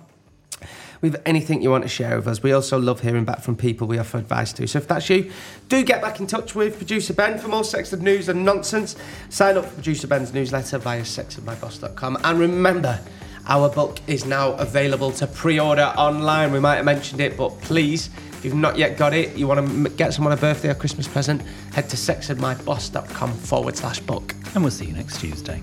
with 1.05 1.23
anything 1.25 1.63
you 1.63 1.71
want 1.71 1.85
to 1.85 1.89
share 1.89 2.17
with 2.17 2.27
us. 2.27 2.43
We 2.43 2.53
also 2.53 2.79
love 2.79 3.01
hearing 3.01 3.25
back 3.25 3.43
from 3.43 3.57
people 3.57 3.87
we 3.87 3.99
offer 3.99 4.19
advice 4.19 4.53
to. 4.55 4.67
So 4.67 4.79
if 4.79 4.89
that's 4.89 5.09
you, 5.09 5.31
do 5.69 5.85
get 5.85 6.03
back 6.03 6.21
in 6.21 6.27
touch 6.27 6.55
with 6.55 6.77
producer 6.77 7.15
Ben 7.15 7.39
for 7.39 7.49
more 7.49 7.65
sex 7.65 7.93
ed 7.93 8.03
news 8.03 8.29
and 8.29 8.45
nonsense. 8.45 8.97
Sign 9.29 9.57
up 9.57 9.67
for 9.67 9.75
producer 9.75 10.07
Ben's 10.07 10.33
newsletter 10.35 10.79
via 10.79 11.03
sextedmyboss.com. 11.03 12.19
And 12.25 12.39
remember, 12.39 13.01
our 13.47 13.69
book 13.69 14.01
is 14.07 14.25
now 14.25 14.53
available 14.53 15.13
to 15.13 15.27
pre-order 15.27 15.93
online. 15.97 16.53
We 16.53 16.61
might 16.61 16.77
have 16.77 16.85
mentioned 16.85 17.21
it, 17.21 17.37
but 17.37 17.51
please, 17.61 18.09
if 18.33 18.45
you've 18.45 18.55
not 18.55 18.79
yet 18.79 18.97
got 18.97 19.13
it, 19.13 19.37
you 19.37 19.47
want 19.47 19.67
to 19.67 19.91
get 19.91 20.15
someone 20.15 20.33
a 20.33 20.37
birthday 20.37 20.71
or 20.71 20.75
Christmas 20.75 21.07
present, 21.07 21.43
head 21.73 21.89
to 21.91 21.97
sextedmyboss.com 21.97 23.33
forward 23.35 23.77
slash 23.77 24.01
book. 24.01 24.35
And 24.55 24.65
we'll 24.65 24.71
see 24.71 24.87
you 24.87 24.95
next 24.95 25.21
Tuesday. 25.21 25.63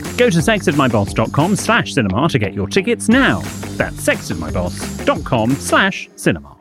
Go 0.17 0.29
to 0.29 0.37
sextedmyboss.com 0.39 1.55
slash 1.55 1.93
cinema 1.93 2.29
to 2.29 2.39
get 2.39 2.53
your 2.53 2.67
tickets 2.67 3.09
now. 3.09 3.41
That's 3.77 3.97
sextedmyboss.com 3.97 5.51
slash 5.53 6.09
cinema. 6.15 6.60